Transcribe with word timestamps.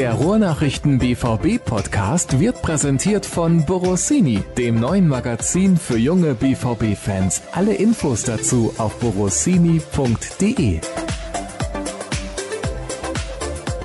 Der 0.00 0.14
Ruhrnachrichten 0.14 0.98
BVB 0.98 1.62
Podcast 1.62 2.40
wird 2.40 2.62
präsentiert 2.62 3.26
von 3.26 3.66
Borossini, 3.66 4.42
dem 4.56 4.80
neuen 4.80 5.06
Magazin 5.06 5.76
für 5.76 5.98
junge 5.98 6.32
BVB 6.32 6.96
Fans. 6.96 7.42
Alle 7.52 7.74
Infos 7.74 8.22
dazu 8.22 8.72
auf 8.78 8.98
borossini.de. 8.98 10.80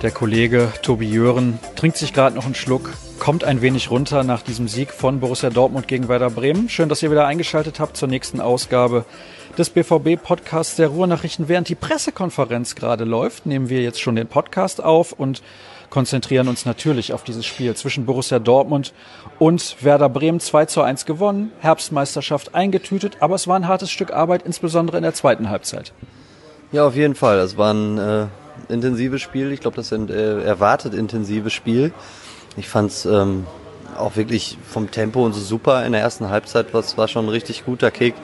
Der 0.02 0.12
Kollege 0.12 0.72
Tobi 0.82 1.10
Jören 1.10 1.60
trinkt 1.76 1.98
sich 1.98 2.14
gerade 2.14 2.38
noch 2.38 2.46
einen 2.46 2.56
Schluck, 2.56 2.94
kommt 3.20 3.44
ein 3.44 3.62
wenig 3.62 3.92
runter 3.92 4.24
nach 4.24 4.42
diesem 4.42 4.70
Sieg 4.70 4.94
von 4.94 5.20
Borussia 5.20 5.50
Dortmund 5.50 5.90
gegen 5.90 6.08
Werder 6.08 6.30
Bremen. 6.30 6.70
Schön, 6.70 6.88
dass 6.88 7.04
ihr 7.04 7.12
wieder 7.12 7.28
eingeschaltet 7.28 7.82
habt 7.82 7.98
zur 7.98 8.08
nächsten 8.08 8.40
Ausgabe 8.40 9.04
des 9.58 9.70
BVB-Podcasts 9.70 10.78
der 10.78 10.88
Ruhrnachrichten. 10.88 11.50
Während 11.50 11.68
die 11.68 11.76
Pressekonferenz 11.76 12.76
gerade 12.76 13.04
läuft, 13.04 13.46
nehmen 13.46 13.68
wir 13.68 13.82
jetzt 13.82 14.00
schon 14.00 14.16
den 14.16 14.28
Podcast 14.28 14.82
auf 14.82 15.12
und 15.12 15.42
konzentrieren 15.90 16.48
uns 16.48 16.66
natürlich 16.66 17.14
auf 17.14 17.24
dieses 17.24 17.46
Spiel 17.46 17.76
zwischen 17.76 18.06
Borussia 18.06 18.40
Dortmund 18.40 18.94
und 19.40 19.78
Werder 19.84 20.10
Bremen 20.10 20.40
2 20.40 20.66
zu 20.66 20.82
1 20.82 21.06
gewonnen, 21.06 21.52
Herbstmeisterschaft 21.60 22.56
eingetütet, 22.56 23.18
aber 23.20 23.36
es 23.36 23.48
war 23.48 23.56
ein 23.56 23.68
hartes 23.68 23.92
Stück 23.92 24.12
Arbeit, 24.12 24.44
insbesondere 24.44 24.98
in 24.98 25.04
der 25.04 25.14
zweiten 25.14 25.50
Halbzeit. 25.50 25.94
Ja, 26.72 26.86
auf 26.88 26.96
jeden 26.96 27.16
Fall. 27.16 27.40
Es 27.40 27.58
war 27.58 27.74
ein 27.74 27.98
äh, 27.98 28.28
intensives 28.70 29.22
Spiel. 29.22 29.52
Ich 29.52 29.62
glaube, 29.62 29.78
das 29.78 29.92
ist 29.92 30.10
äh, 30.10 30.44
erwartet 30.44 30.94
intensives 30.94 31.54
Spiel. 31.54 31.94
Ich 32.58 32.68
fand 32.68 32.92
es 32.92 33.06
ähm, 33.06 33.46
auch 33.98 34.16
wirklich 34.16 34.58
vom 34.68 34.92
Tempo 34.92 35.26
und 35.26 35.34
so 35.34 35.42
super 35.42 35.86
in 35.86 35.92
der 35.92 36.02
ersten 36.02 36.30
Halbzeit. 36.30 36.74
Was 36.74 36.98
war 36.98 37.08
schon 37.08 37.26
ein 37.26 37.30
richtig 37.30 37.66
guter 37.66 37.92
Kick. 37.92 38.16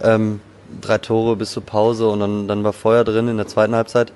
Ähm, 0.00 0.40
drei 0.80 0.98
Tore 0.98 1.36
bis 1.36 1.52
zur 1.52 1.64
Pause 1.64 2.08
und 2.08 2.20
dann, 2.20 2.48
dann 2.48 2.64
war 2.64 2.72
Feuer 2.72 3.04
drin 3.04 3.28
in 3.28 3.36
der 3.36 3.46
zweiten 3.46 3.74
Halbzeit. 3.74 4.12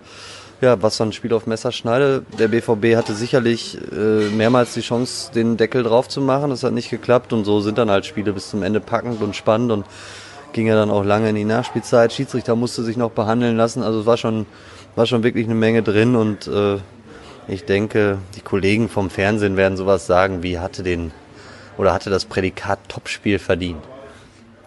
Ja, 0.61 0.83
was 0.83 0.99
so 0.99 1.05
ein 1.05 1.13
Spiel 1.13 1.33
auf 1.33 1.47
Messerschneide. 1.47 2.23
Der 2.39 2.49
BVB 2.49 2.95
hatte 2.95 3.15
sicherlich 3.15 3.79
äh, 3.93 4.29
mehrmals 4.29 4.75
die 4.75 4.83
Chance, 4.83 5.33
den 5.33 5.57
Deckel 5.57 5.83
drauf 5.83 6.07
zu 6.07 6.21
machen. 6.21 6.51
Das 6.51 6.63
hat 6.63 6.75
nicht 6.75 6.91
geklappt 6.91 7.33
und 7.33 7.47
so 7.47 7.63
sind 7.63 7.79
dann 7.79 7.91
halt 7.91 8.05
Spiele 8.05 8.35
bis 8.35 8.51
zum 8.51 8.63
Ende 8.63 8.79
packend 8.79 9.23
und 9.23 9.35
spannend 9.35 9.73
und 9.73 9.87
ging 10.53 10.67
ja 10.67 10.75
dann 10.75 10.91
auch 10.91 11.03
lange 11.03 11.31
in 11.31 11.35
die 11.35 11.45
Nachspielzeit. 11.45 12.13
Schiedsrichter 12.13 12.57
musste 12.57 12.83
sich 12.83 12.99
noch 12.99 13.11
behandeln 13.11 13.57
lassen. 13.57 13.83
Also 13.83 14.01
es 14.01 14.07
war 14.07 14.19
schon, 14.19 14.45
war 14.97 15.07
schon 15.07 15.23
wirklich 15.23 15.47
eine 15.47 15.55
Menge 15.55 15.83
drin 15.83 16.15
und 16.15 16.47
äh, 16.47 16.77
ich 17.49 17.65
denke, 17.65 18.19
die 18.37 18.43
Kollegen 18.43 18.91
vom 18.91 19.09
Fernsehen 19.09 19.57
werden 19.57 19.79
sowas 19.79 20.07
sagen, 20.07 20.43
wie 20.43 20.59
hatte 20.59 20.83
den 20.83 21.11
oder 21.79 21.95
hatte 21.95 22.11
das 22.11 22.27
Prädikat 22.27 22.81
Topspiel 22.87 23.39
verdient. 23.39 23.83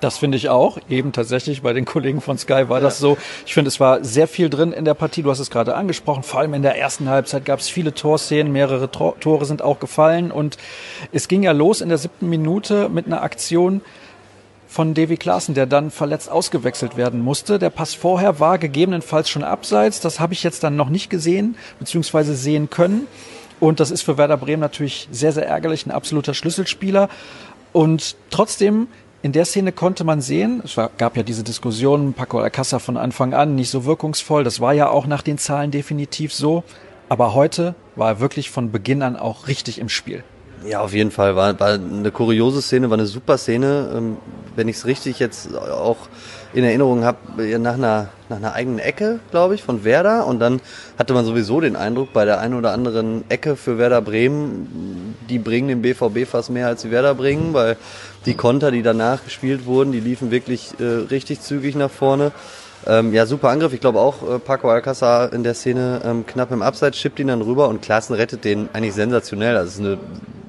Das 0.04 0.18
finde 0.18 0.36
ich 0.36 0.50
auch. 0.50 0.80
Eben 0.90 1.14
tatsächlich 1.14 1.62
bei 1.62 1.72
den 1.72 1.86
Kollegen 1.86 2.20
von 2.20 2.38
Sky 2.38 2.68
war 2.68 2.82
das 2.82 3.00
so. 3.00 3.18
Ich 3.46 3.54
finde, 3.54 3.70
es 3.70 3.80
war 3.80 4.04
sehr 4.04 4.28
viel 4.28 4.50
drin 4.50 4.74
in 4.74 4.84
der 4.84 4.96
Partie. 4.96 5.24
Du 5.24 5.32
hast 5.32 5.40
es 5.40 5.50
gerade 5.50 5.76
angesprochen. 5.76 6.24
Vor 6.24 6.42
allem 6.42 6.54
in 6.54 6.62
der 6.62 6.78
ersten 6.78 7.08
Halbzeit 7.08 7.46
gab 7.46 7.62
es 7.62 7.70
viele 7.70 7.94
Torszenen. 7.94 8.52
Mehrere 8.52 8.92
Tor 8.92 9.18
Tore 9.22 9.46
sind 9.46 9.62
auch 9.62 9.80
gefallen. 9.80 10.30
Und 10.30 10.58
es 11.14 11.30
ging 11.30 11.42
ja 11.42 11.54
los 11.54 11.80
in 11.80 11.88
der 11.88 11.98
siebten 11.98 12.30
Minute 12.30 12.90
mit 12.90 13.06
einer 13.06 13.22
Aktion 13.22 13.80
von 14.68 14.94
Davy 14.94 15.16
Klaassen, 15.16 15.56
der 15.56 15.68
dann 15.68 15.90
verletzt 15.90 16.30
ausgewechselt 16.30 16.98
werden 16.98 17.22
musste. 17.22 17.58
Der 17.58 17.70
Pass 17.70 17.94
vorher 17.94 18.42
war 18.42 18.58
gegebenenfalls 18.58 19.30
schon 19.30 19.46
abseits. 19.46 20.02
Das 20.02 20.20
habe 20.20 20.34
ich 20.34 20.44
jetzt 20.44 20.66
dann 20.66 20.76
noch 20.76 20.90
nicht 20.90 21.10
gesehen, 21.10 21.56
beziehungsweise 21.80 22.36
sehen 22.36 22.70
können. 22.70 23.08
Und 23.62 23.80
das 23.80 23.90
ist 23.90 24.02
für 24.02 24.18
Werder 24.18 24.36
Bremen 24.36 24.60
natürlich 24.60 25.08
sehr, 25.14 25.32
sehr 25.32 25.48
ärgerlich. 25.48 25.86
Ein 25.86 25.92
absoluter 25.92 26.34
Schlüsselspieler. 26.34 27.08
Und 27.72 28.18
trotzdem 28.30 28.88
in 29.24 29.32
der 29.32 29.46
Szene 29.46 29.72
konnte 29.72 30.04
man 30.04 30.20
sehen, 30.22 30.62
es 30.66 30.76
gab 30.98 31.16
ja 31.16 31.24
diese 31.24 31.44
Diskussion, 31.44 32.14
Paco 32.14 32.40
Alcázar 32.42 32.80
von 32.80 32.98
Anfang 32.98 33.34
an 33.34 33.56
nicht 33.56 33.70
so 33.70 33.86
wirkungsvoll, 33.86 34.44
das 34.44 34.60
war 34.60 34.74
ja 34.74 34.90
auch 34.90 35.08
nach 35.08 35.22
den 35.22 35.38
Zahlen 35.38 35.72
definitiv 35.72 36.34
so, 36.34 36.66
aber 37.08 37.34
heute 37.34 37.74
war 37.96 38.10
er 38.10 38.20
wirklich 38.20 38.50
von 38.50 38.72
Beginn 38.72 39.02
an 39.02 39.16
auch 39.16 39.48
richtig 39.48 39.80
im 39.80 39.88
Spiel. 39.88 40.26
Ja, 40.68 40.82
auf 40.82 40.94
jeden 40.94 41.12
Fall. 41.12 41.36
War, 41.36 41.60
war 41.60 41.74
eine 41.74 42.12
kuriose 42.12 42.62
Szene, 42.62 42.90
war 42.90 42.98
eine 42.98 43.08
super 43.08 43.38
Szene. 43.38 43.92
Ähm, 43.96 44.18
wenn 44.56 44.68
ich 44.68 44.78
es 44.78 44.86
richtig 44.86 45.20
jetzt 45.20 45.54
auch 45.56 45.98
in 46.54 46.64
Erinnerung 46.64 47.04
habe, 47.04 47.18
nach 47.60 47.74
einer, 47.74 48.10
nach 48.30 48.38
einer 48.38 48.54
eigenen 48.54 48.80
Ecke, 48.80 49.20
glaube 49.32 49.56
ich, 49.56 49.64
von 49.64 49.84
Werder. 49.84 50.26
Und 50.28 50.40
dann 50.40 50.62
hatte 50.98 51.14
man 51.14 51.26
sowieso 51.26 51.60
den 51.60 51.76
Eindruck, 51.76 52.14
bei 52.14 52.26
der 52.26 52.40
einen 52.40 52.54
oder 52.54 52.72
anderen 52.72 53.30
Ecke 53.30 53.56
für 53.56 53.78
Werder 53.78 54.02
Bremen, 54.02 55.16
die 55.30 55.40
bringen 55.40 55.68
den 55.68 55.82
BVB 55.82 56.30
fast 56.30 56.50
mehr 56.50 56.68
als 56.68 56.84
die 56.84 56.92
Werder 56.92 57.16
bringen, 57.16 57.54
weil 57.54 57.76
die 58.26 58.36
Konter, 58.36 58.72
die 58.72 58.82
danach 58.82 59.24
gespielt 59.24 59.66
wurden, 59.66 59.92
die 59.92 60.00
liefen 60.00 60.32
wirklich 60.32 60.72
äh, 60.80 60.84
richtig 60.84 61.42
zügig 61.42 61.76
nach 61.76 61.92
vorne. 61.92 62.32
Ähm, 62.86 63.14
ja, 63.14 63.26
super 63.26 63.50
Angriff. 63.50 63.74
Ich 63.74 63.80
glaube 63.80 64.00
auch 64.00 64.30
äh, 64.30 64.40
Paco 64.40 64.70
Alcázar 64.70 65.32
in 65.32 65.44
der 65.44 65.54
Szene 65.54 66.02
ähm, 66.04 66.26
knapp 66.26 66.52
im 66.52 66.62
Abseits, 66.62 66.98
schippt 66.98 67.20
ihn 67.20 67.28
dann 67.28 67.42
rüber 67.42 67.70
und 67.70 67.82
Klaassen 67.82 68.16
rettet 68.16 68.44
den 68.44 68.70
eigentlich 68.74 68.94
sensationell. 68.94 69.54
Das 69.54 69.70
ist 69.70 69.80
eine 69.80 69.98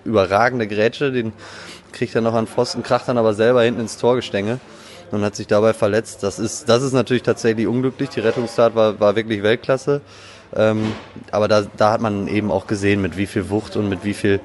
überragende 0.04 0.66
Grätsche, 0.66 1.12
den 1.12 1.32
kriegt 1.92 2.14
er 2.14 2.20
noch 2.20 2.34
an 2.34 2.46
Pfosten, 2.46 2.82
kracht 2.82 3.08
dann 3.08 3.18
aber 3.18 3.34
selber 3.34 3.62
hinten 3.62 3.80
ins 3.80 3.98
Torgestänge 3.98 4.58
und 5.12 5.22
hat 5.22 5.36
sich 5.36 5.46
dabei 5.46 5.72
verletzt. 5.72 6.22
Das 6.22 6.38
ist, 6.38 6.68
das 6.68 6.82
ist 6.82 6.92
natürlich 6.92 7.22
tatsächlich 7.22 7.66
unglücklich. 7.66 8.10
Die 8.10 8.20
Rettungstat 8.20 8.74
war, 8.74 8.98
war 9.00 9.16
wirklich 9.16 9.42
Weltklasse. 9.42 10.00
Ähm, 10.56 10.92
aber 11.30 11.48
da, 11.48 11.64
da 11.76 11.92
hat 11.92 12.00
man 12.00 12.28
eben 12.28 12.50
auch 12.50 12.66
gesehen, 12.66 13.00
mit 13.00 13.16
wie 13.16 13.26
viel 13.26 13.50
Wucht 13.50 13.76
und 13.76 13.88
mit 13.88 14.04
wie 14.04 14.14
viel, 14.14 14.40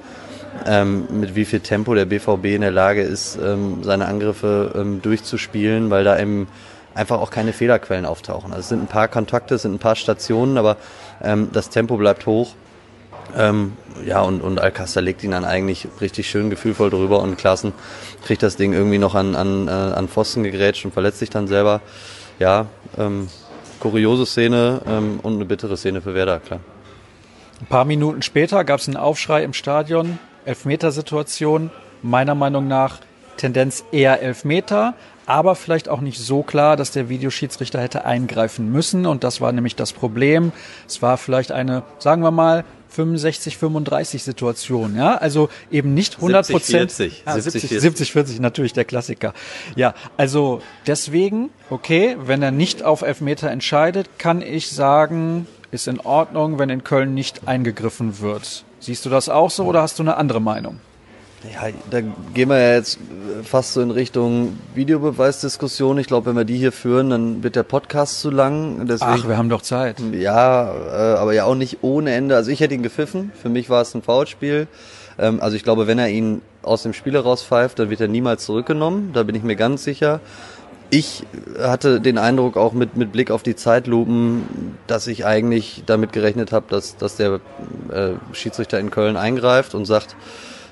ähm, 0.66 1.08
mit 1.12 1.36
wie 1.36 1.46
viel 1.46 1.60
Tempo 1.60 1.94
der 1.96 2.06
BVB 2.06 2.46
in 2.46 2.62
der 2.62 2.72
Lage 2.72 3.02
ist, 3.02 3.38
ähm, 3.42 3.84
seine 3.84 4.08
Angriffe 4.08 4.74
ähm, 4.76 5.02
durchzuspielen, 5.02 5.90
weil 5.90 6.04
da 6.04 6.20
eben 6.20 6.48
einfach 6.94 7.20
auch 7.20 7.32
keine 7.32 7.54
Fehlerquellen 7.54 8.06
auftauchen. 8.06 8.52
Also 8.52 8.62
es 8.62 8.70
sind 8.70 8.84
ein 8.84 8.88
paar 8.88 9.08
Kontakte, 9.08 9.56
es 9.56 9.62
sind 9.64 9.74
ein 9.74 9.80
paar 9.80 9.96
Stationen, 9.96 10.58
aber 10.58 10.78
ähm, 11.24 11.50
das 11.54 11.70
Tempo 11.70 11.98
bleibt 11.98 12.26
hoch. 12.26 12.54
Ähm, 13.38 13.74
ja, 14.06 14.22
und, 14.22 14.42
und 14.42 14.60
Alcaster 14.60 15.02
legt 15.02 15.24
ihn 15.24 15.32
dann 15.32 15.46
eigentlich 15.46 15.88
richtig 16.02 16.30
schön 16.30 16.50
gefühlvoll 16.50 16.90
drüber 16.90 17.22
und 17.22 17.38
Klassen 17.38 17.74
kriegt 18.26 18.42
das 18.42 18.56
Ding 18.56 18.74
irgendwie 18.74 18.98
noch 18.98 19.14
an, 19.14 19.36
an, 19.36 19.68
äh, 19.68 19.72
an 19.72 20.08
Pfosten 20.08 20.44
gegrätscht 20.44 20.84
und 20.86 20.92
verletzt 20.92 21.20
sich 21.20 21.30
dann 21.30 21.48
selber. 21.48 21.82
Ja, 22.40 22.66
ähm, 22.98 23.28
kuriose 23.80 24.26
Szene 24.26 24.82
und 25.24 25.36
eine 25.36 25.46
bittere 25.46 25.78
Szene 25.78 26.02
für 26.02 26.14
Werder, 26.14 26.40
klar. 26.40 26.60
Ein 27.62 27.66
paar 27.66 27.86
Minuten 27.86 28.22
später 28.22 28.64
gab 28.64 28.80
es 28.80 28.88
einen 28.88 28.98
Aufschrei 28.98 29.44
im 29.44 29.54
Stadion, 29.54 30.20
Elfmetersituation, 30.46 31.72
meiner 32.02 32.36
Meinung 32.36 32.68
nach 32.68 33.00
Tendenz 33.38 33.84
eher 33.92 34.22
Elfmeter, 34.22 34.96
aber 35.26 35.56
vielleicht 35.56 35.90
auch 35.90 36.02
nicht 36.02 36.20
so 36.20 36.44
klar, 36.44 36.76
dass 36.76 36.92
der 36.92 37.08
Videoschiedsrichter 37.08 37.80
hätte 37.80 38.04
eingreifen 38.04 38.72
müssen. 38.72 39.06
Und 39.06 39.24
das 39.24 39.42
war 39.42 39.52
nämlich 39.52 39.76
das 39.76 39.94
Problem. 39.94 40.52
Es 40.88 41.02
war 41.02 41.18
vielleicht 41.18 41.52
eine, 41.52 41.84
sagen 42.00 42.24
wir 42.24 42.32
mal, 42.32 42.66
65, 42.90 43.58
35 43.58 44.24
Situation, 44.24 44.96
ja, 44.96 45.16
also 45.16 45.50
eben 45.70 45.94
nicht 45.94 46.16
100 46.16 46.50
Prozent. 46.50 46.92
70, 46.92 47.24
40. 47.24 47.24
Ah, 47.26 47.40
70, 47.40 47.62
70, 47.62 47.82
70, 47.82 48.12
40, 48.12 48.40
natürlich 48.40 48.74
der 48.74 48.86
Klassiker. 48.86 49.34
Ja, 49.76 49.94
also 50.18 50.62
deswegen, 50.88 51.52
okay, 51.70 52.18
wenn 52.20 52.42
er 52.42 52.52
nicht 52.52 52.84
auf 52.84 53.04
Elfmeter 53.04 53.52
entscheidet, 53.52 54.18
kann 54.18 54.42
ich 54.42 54.70
sagen, 54.72 55.46
ist 55.72 55.88
in 55.88 56.00
Ordnung, 56.00 56.60
wenn 56.60 56.70
in 56.70 56.84
Köln 56.84 57.14
nicht 57.14 57.48
eingegriffen 57.48 58.20
wird. 58.20 58.64
Siehst 58.80 59.06
du 59.06 59.10
das 59.10 59.30
auch 59.30 59.50
so 59.50 59.66
oder 59.66 59.82
hast 59.82 60.00
du 60.00 60.04
eine 60.04 60.18
andere 60.18 60.42
Meinung? 60.42 60.80
Ja, 61.44 61.70
da 61.90 62.02
gehen 62.34 62.50
wir 62.50 62.60
ja 62.60 62.74
jetzt 62.74 63.00
fast 63.44 63.74
so 63.74 63.82
in 63.82 63.92
Richtung 63.92 64.58
Videobeweisdiskussion. 64.76 65.98
Ich 65.98 66.08
glaube, 66.08 66.26
wenn 66.26 66.36
wir 66.36 66.44
die 66.44 66.58
hier 66.58 66.74
führen, 66.74 67.10
dann 67.10 67.44
wird 67.44 67.56
der 67.56 67.64
Podcast 67.64 68.20
zu 68.20 68.30
lang. 68.30 68.88
Deswegen, 68.88 69.12
Ach, 69.12 69.28
wir 69.28 69.38
haben 69.38 69.48
doch 69.48 69.62
Zeit. 69.62 70.02
Ja, 70.12 70.74
äh, 70.74 71.18
aber 71.18 71.34
ja 71.34 71.46
auch 71.46 71.56
nicht 71.56 71.78
ohne 71.82 72.12
Ende. 72.12 72.36
Also 72.36 72.52
ich 72.52 72.60
hätte 72.60 72.74
ihn 72.74 72.84
gepfiffen. 72.84 73.32
Für 73.42 73.48
mich 73.48 73.70
war 73.70 73.82
es 73.82 73.96
ein 73.96 74.02
Foulspiel. 74.02 74.68
Ähm, 75.18 75.40
also 75.40 75.56
ich 75.56 75.64
glaube, 75.64 75.88
wenn 75.88 75.98
er 75.98 76.10
ihn 76.10 76.42
aus 76.62 76.84
dem 76.84 76.92
Spiel 76.92 77.14
herauspfeift, 77.14 77.80
dann 77.80 77.90
wird 77.90 78.02
er 78.02 78.10
niemals 78.10 78.44
zurückgenommen. 78.44 79.12
Da 79.14 79.24
bin 79.24 79.36
ich 79.36 79.44
mir 79.44 79.56
ganz 79.56 79.86
sicher. 79.86 80.20
Ich 80.92 81.24
hatte 81.60 82.02
den 82.02 82.18
Eindruck 82.18 82.58
auch 82.58 82.74
mit, 82.74 82.98
mit 82.98 83.12
Blick 83.12 83.30
auf 83.30 83.44
die 83.44 83.56
Zeitlupen, 83.56 84.78
dass 84.88 85.06
ich 85.06 85.26
eigentlich 85.26 85.84
damit 85.86 86.14
gerechnet 86.14 86.52
habe, 86.52 86.66
dass, 86.70 86.98
dass 86.98 87.16
der 87.16 87.40
äh, 87.92 88.14
Schiedsrichter 88.34 88.80
in 88.80 88.90
Köln 88.90 89.16
eingreift 89.16 89.76
und 89.76 89.86
sagt, 89.86 90.16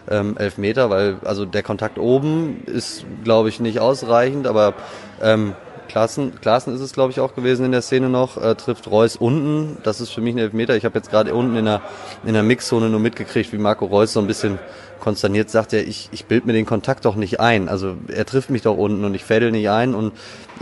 ähm, 0.09 0.37
Elfmeter, 0.37 0.89
weil 0.89 1.17
also 1.23 1.45
der 1.45 1.63
Kontakt 1.63 1.99
oben 1.99 2.63
ist, 2.65 3.05
glaube 3.23 3.49
ich, 3.49 3.59
nicht 3.59 3.79
ausreichend, 3.79 4.47
aber 4.47 4.73
ähm, 5.21 5.53
Klaassen, 5.87 6.39
Klaassen 6.41 6.73
ist 6.73 6.81
es, 6.81 6.93
glaube 6.93 7.11
ich, 7.11 7.19
auch 7.19 7.35
gewesen 7.35 7.65
in 7.65 7.71
der 7.71 7.81
Szene 7.81 8.09
noch, 8.09 8.41
äh, 8.41 8.55
trifft 8.55 8.89
Reus 8.89 9.15
unten. 9.15 9.77
Das 9.83 10.01
ist 10.01 10.11
für 10.11 10.21
mich 10.21 10.35
ein 10.35 10.39
Elfmeter. 10.39 10.75
Ich 10.75 10.85
habe 10.85 10.97
jetzt 10.97 11.09
gerade 11.09 11.33
unten 11.33 11.55
in 11.55 11.65
der, 11.65 11.81
in 12.25 12.33
der 12.33 12.43
Mixzone 12.43 12.89
nur 12.89 12.99
mitgekriegt, 12.99 13.51
wie 13.53 13.57
Marco 13.57 13.85
Reus 13.85 14.13
so 14.13 14.19
ein 14.19 14.27
bisschen 14.27 14.59
konsterniert 14.99 15.49
sagt 15.49 15.73
er, 15.73 15.87
ich, 15.87 16.09
ich 16.11 16.25
bild 16.25 16.45
mir 16.45 16.53
den 16.53 16.65
Kontakt 16.65 17.05
doch 17.05 17.15
nicht 17.15 17.39
ein. 17.39 17.69
Also 17.69 17.95
er 18.07 18.25
trifft 18.25 18.49
mich 18.49 18.61
doch 18.61 18.77
unten 18.77 19.05
und 19.05 19.13
ich 19.13 19.23
fädel 19.23 19.51
nicht 19.51 19.69
ein. 19.69 19.95
Und 19.95 20.13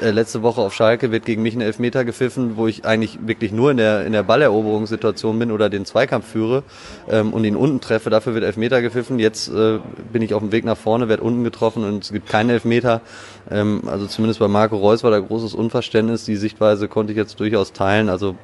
äh, 0.02 0.12
letzte 0.12 0.44
Woche 0.44 0.62
auf 0.62 0.74
Schalke 0.74 1.12
wird 1.12 1.26
gegen 1.26 1.42
mich 1.42 1.56
ein 1.56 1.62
Elfmeter 1.62 2.06
gepfiffen, 2.06 2.58
wo 2.58 2.68
ich 2.68 2.86
eigentlich 2.86 3.20
wirklich 3.26 3.52
nur 3.52 3.72
in 3.72 3.78
der, 3.78 4.06
in 4.06 4.12
der 4.12 4.24
Balleroberungssituation 4.24 5.40
bin 5.40 5.52
oder 5.52 5.70
den 5.70 5.86
Zweikampf 5.86 6.28
führe 6.28 6.64
ähm, 7.10 7.34
und 7.34 7.44
ihn 7.44 7.56
unten 7.56 7.82
treffe. 7.82 8.10
Dafür 8.10 8.34
wird 8.34 8.44
Elfmeter 8.44 8.82
gepfiffen. 8.82 9.20
Jetzt 9.20 9.48
äh, 9.48 9.80
bin 10.12 10.22
ich 10.22 10.34
auf 10.34 10.42
dem 10.42 10.52
Weg 10.52 10.66
nach 10.66 10.78
vorne, 10.78 11.10
werde 11.10 11.24
unten 11.24 11.44
getroffen 11.44 11.84
und 11.84 12.04
es 12.04 12.12
gibt 12.12 12.30
keinen 12.30 12.50
Elfmeter. 12.50 13.02
Ähm, 13.50 13.84
also 13.88 14.06
zumindest 14.06 14.40
bei 14.40 14.48
Marco 14.48 14.78
Reus 14.78 15.04
war 15.04 15.12
da 15.16 15.26
großes 15.26 15.54
Unverständnis. 15.54 16.26
Die 16.26 16.36
Sichtweise 16.36 16.88
konnte 16.88 17.14
ich 17.14 17.18
jetzt 17.18 17.40
durchaus 17.40 17.74
teilen. 17.74 18.10
Also 18.10 18.36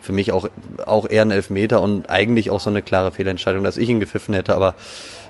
für 0.00 0.12
mich 0.12 0.32
auch, 0.32 0.48
auch 0.86 1.08
eher 1.08 1.22
ein 1.22 1.30
Elfmeter 1.30 1.82
und 1.82 2.08
eigentlich 2.08 2.50
auch 2.50 2.60
so 2.60 2.70
eine 2.70 2.82
klare 2.82 3.12
Fehlentscheidung, 3.12 3.64
dass 3.64 3.76
ich 3.76 3.88
ihn 3.88 4.00
gepfiffen 4.00 4.34
hätte. 4.34 4.54
Aber 4.54 4.74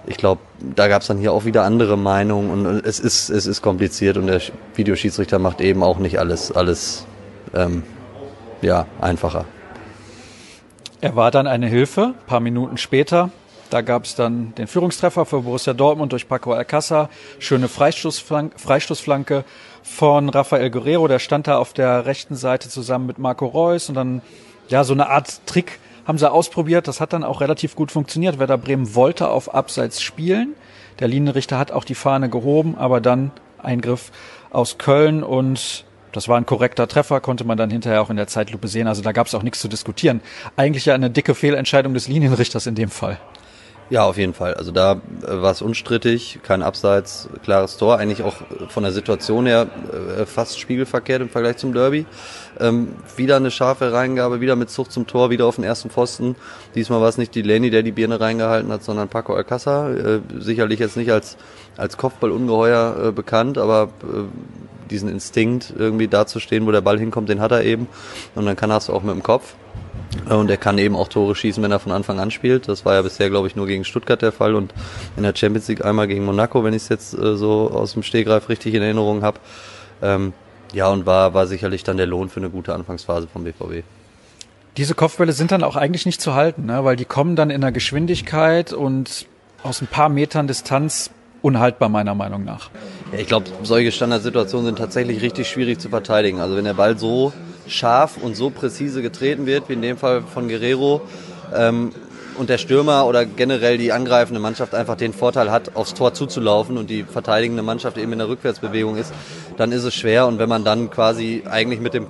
ich 0.07 0.17
glaube, 0.17 0.41
da 0.75 0.89
gab 0.89 1.03
es 1.03 1.09
dann 1.09 1.19
hier 1.19 1.33
auch 1.33 1.45
wieder 1.45 1.65
andere 1.65 1.97
Meinungen 1.97 2.67
und 2.67 2.87
es 2.87 3.01
ist, 3.01 3.31
es 3.31 3.47
ist 3.47 3.63
kompliziert 3.63 4.17
und 4.17 4.27
der 4.27 4.41
Videoschiedsrichter 4.75 5.39
macht 5.39 5.61
eben 5.61 5.83
auch 5.83 5.99
nicht 5.99 6.19
alles, 6.19 6.53
alles 6.53 7.07
ähm, 7.55 7.83
ja, 8.63 8.87
einfacher. 9.01 9.45
Er 11.01 11.17
war 11.17 11.31
dann 11.31 11.47
eine 11.47 11.67
Hilfe, 11.67 12.15
ein 12.19 12.27
paar 12.27 12.41
Minuten 12.41 12.77
später. 12.77 13.31
Da 13.71 13.83
gab 13.83 14.05
es 14.05 14.17
dann 14.17 14.53
den 14.57 14.67
Führungstreffer 14.67 15.25
für 15.25 15.43
Borussia 15.43 15.73
Dortmund 15.73 16.11
durch 16.11 16.29
Paco 16.29 16.53
Alcázar. 16.53 17.09
Schöne 17.39 17.69
Freistoßflanke, 17.69 18.59
Freistoßflanke 18.59 19.45
von 19.85 20.29
Rafael 20.29 20.71
Guerrero. 20.71 21.07
Der 21.07 21.21
stand 21.21 21.47
da 21.47 21.59
auf 21.59 21.73
der 21.73 22.05
rechten 22.05 22.35
Seite 22.35 22.69
zusammen 22.69 23.07
mit 23.07 23.19
Marco 23.19 23.47
Reus. 23.47 23.89
Und 23.89 23.95
dann, 23.95 24.23
ja, 24.69 24.83
so 24.83 24.93
eine 24.93 25.09
Art 25.09 25.47
Trick 25.47 25.79
haben 26.05 26.19
sie 26.19 26.31
ausprobiert. 26.31 26.89
Das 26.89 27.01
hat 27.01 27.13
dann 27.13 27.23
auch 27.23 27.41
relativ 27.41 27.77
gut 27.77 27.93
funktioniert. 27.93 28.41
Werder 28.41 28.59
Bremen 28.59 28.97
wollte 28.97 29.29
auf 29.29 29.55
Abseits 29.55 30.03
spielen. 30.03 30.55
Der 30.99 31.07
Linienrichter 31.07 31.57
hat 31.57 31.71
auch 31.71 31.85
die 31.85 31.95
Fahne 31.95 32.29
gehoben, 32.29 32.75
aber 32.77 33.01
dann 33.01 33.31
Eingriff 33.63 34.11
aus 34.51 34.79
Köln 34.79 35.23
und 35.23 35.85
das 36.13 36.27
war 36.27 36.37
ein 36.37 36.45
korrekter 36.45 36.89
Treffer, 36.89 37.21
konnte 37.21 37.45
man 37.45 37.57
dann 37.57 37.71
hinterher 37.71 38.03
auch 38.03 38.11
in 38.11 38.17
der 38.17 38.27
Zeitlupe 38.27 38.67
sehen. 38.67 38.89
Also 38.89 39.01
da 39.01 39.13
gab 39.13 39.29
es 39.29 39.35
auch 39.35 39.45
nichts 39.45 39.61
zu 39.61 39.69
diskutieren. 39.69 40.21
Eigentlich 40.57 40.87
ja 40.87 40.95
eine 40.95 41.09
dicke 41.09 41.37
Fehlentscheidung 41.37 41.95
des 41.95 42.09
Linienrichters 42.09 42.67
in 42.67 42.75
dem 42.75 42.91
Fall. 42.91 43.19
Ja, 43.91 44.05
auf 44.05 44.17
jeden 44.17 44.35
Fall. 44.35 44.55
Also 44.55 44.71
da 44.71 44.93
äh, 44.93 45.43
war 45.43 45.51
es 45.51 45.63
unstrittig, 45.63 46.39
kein 46.45 46.63
Abseits, 46.63 47.29
klares 47.43 47.77
Tor. 47.77 47.99
Eigentlich 47.99 48.23
auch 48.23 48.37
von 48.69 48.85
der 48.85 48.93
Situation 48.93 49.47
her 49.47 49.67
äh, 50.17 50.27
fast 50.27 50.61
spiegelverkehrt 50.61 51.21
im 51.21 51.29
Vergleich 51.29 51.57
zum 51.57 51.75
Derby. 51.75 52.07
Ähm, 52.61 52.95
wieder 53.17 53.35
eine 53.35 53.51
scharfe 53.51 53.93
Reingabe, 53.93 54.41
wieder 54.41 54.55
mit 54.55 54.71
Zucht 54.71 54.93
zum 54.93 55.09
Tor, 55.09 55.31
wieder 55.31 55.45
auf 55.47 55.57
den 55.57 55.65
ersten 55.65 55.91
Pfosten. 55.91 56.37
Diesmal 56.77 57.01
war 57.01 57.09
es 57.09 57.19
nicht 57.19 57.35
die 57.35 57.43
Lenny, 57.43 57.71
der 57.71 57.83
die 57.83 57.91
Birne 57.91 58.21
reingehalten 58.21 58.71
hat, 58.71 58.85
sondern 58.85 59.09
Paco 59.09 59.35
Alcázar. 59.35 59.91
Äh, 59.91 60.21
sicherlich 60.39 60.79
jetzt 60.79 60.97
nicht 60.97 61.11
als, 61.11 61.37
als 61.77 61.97
Kopfballungeheuer 61.97 63.09
äh, 63.09 63.13
bekannt, 63.13 63.59
aber 63.59 63.89
äh, 64.05 64.89
diesen 64.89 65.09
Instinkt 65.09 65.75
irgendwie 65.77 66.07
dazustehen, 66.07 66.65
wo 66.65 66.71
der 66.71 66.81
Ball 66.81 66.99
hinkommt, 66.99 67.29
den 67.29 67.41
hat 67.41 67.51
er 67.51 67.65
eben. 67.65 67.89
Und 68.37 68.47
dann 68.47 68.55
kann 68.55 68.71
er 68.71 68.77
es 68.77 68.89
auch 68.89 69.03
mit 69.03 69.15
dem 69.15 69.25
Kopf. 69.25 69.55
Und 70.29 70.51
er 70.51 70.57
kann 70.57 70.79
eben 70.79 70.97
auch 70.97 71.09
Tore 71.09 71.35
schießen, 71.35 71.63
wenn 71.63 71.71
er 71.71 71.79
von 71.79 71.93
Anfang 71.93 72.19
an 72.19 72.31
spielt. 72.31 72.69
Das 72.69 72.85
war 72.85 72.95
ja 72.95 73.03
bisher, 73.03 73.31
glaube 73.31 73.47
ich, 73.47 73.57
nur 73.57 73.67
gegen 73.67 73.85
Stuttgart 73.85 74.21
der 74.21 74.33
Fall 74.33 74.55
und 74.55 74.75
in 75.17 75.23
der 75.23 75.35
Champions 75.35 75.69
League 75.69 75.85
einmal 75.85 76.09
gegen 76.09 76.25
Monaco, 76.25 76.65
wenn 76.65 76.75
ich 76.75 76.83
es 76.83 76.89
jetzt 76.89 77.15
äh, 77.15 77.37
so 77.37 77.71
aus 77.71 77.93
dem 77.93 78.03
Stegreif 78.03 78.49
richtig 78.49 78.75
in 78.75 78.83
Erinnerung 78.83 79.23
habe. 79.23 79.39
Ähm, 80.03 80.33
ja, 80.73 80.89
und 80.89 81.07
war, 81.07 81.35
war 81.35 81.47
sicherlich 81.47 81.85
dann 81.85 81.97
der 81.97 82.07
Lohn 82.07 82.29
für 82.29 82.41
eine 82.41 82.51
gute 82.51 82.75
Anfangsphase 82.75 83.29
vom 83.33 83.45
BVB. 83.45 83.85
Diese 84.77 84.95
Kopfbälle 84.95 85.33
sind 85.33 85.51
dann 85.51 85.65
auch 85.65 85.77
eigentlich 85.77 86.07
nicht 86.07 86.21
zu 86.21 86.35
halten, 86.35 86.67
ne? 86.67 86.85
weil 86.85 86.97
die 86.97 87.05
kommen 87.05 87.35
dann 87.35 87.51
in 87.51 87.61
der 87.61 87.73
Geschwindigkeit 87.73 88.73
und 88.73 89.27
aus 89.63 89.83
ein 89.83 89.89
paar 89.89 90.09
Metern 90.09 90.47
Distanz 90.47 91.11
unhaltbar 91.43 91.89
meiner 91.89 92.15
Meinung 92.15 92.45
nach. 92.45 92.71
Ja, 93.13 93.19
ich 93.19 93.27
glaube, 93.27 93.47
solche 93.63 93.91
Standardsituationen 93.93 94.67
sind 94.67 94.79
tatsächlich 94.79 95.23
richtig 95.23 95.49
schwierig 95.49 95.81
zu 95.81 95.89
verteidigen. 95.89 96.41
Also 96.41 96.57
wenn 96.57 96.65
der 96.65 96.75
Ball 96.75 96.99
so 96.99 97.33
scharf 97.71 98.17
und 98.17 98.37
so 98.37 98.51
präzise 98.51 99.03
getreten 99.03 99.47
wird, 99.47 99.69
wie 99.69 99.75
in 99.75 99.83
dem 99.83 99.97
Fall 99.97 100.23
von 100.23 100.49
Guerrero, 100.49 101.03
ähm, 101.55 101.93
und 102.37 102.49
der 102.49 102.59
Stürmer 102.59 103.07
oder 103.07 103.27
generell 103.27 103.77
die 103.77 103.93
angreifende 103.93 104.41
Mannschaft 104.41 104.75
einfach 104.75 104.97
den 104.97 105.13
Vorteil 105.13 105.51
hat, 105.51 105.77
aufs 105.77 105.93
Tor 105.93 106.15
zuzulaufen 106.15 106.79
und 106.79 106.89
die 106.89 107.05
verteidigende 107.05 107.63
Mannschaft 107.63 107.99
eben 107.99 108.13
in 108.13 108.19
der 108.19 108.29
Rückwärtsbewegung 108.29 108.97
ist, 108.97 109.13
dann 109.59 109.73
ist 109.73 109.85
es 109.85 109.95
schwer. 109.95 110.27
Und 110.27 110.39
wenn 110.39 110.49
man 110.49 110.65
dann 110.65 110.91
quasi 110.91 111.43
eigentlich 111.49 111.81
mit 111.81 111.93
dem 111.93 112.07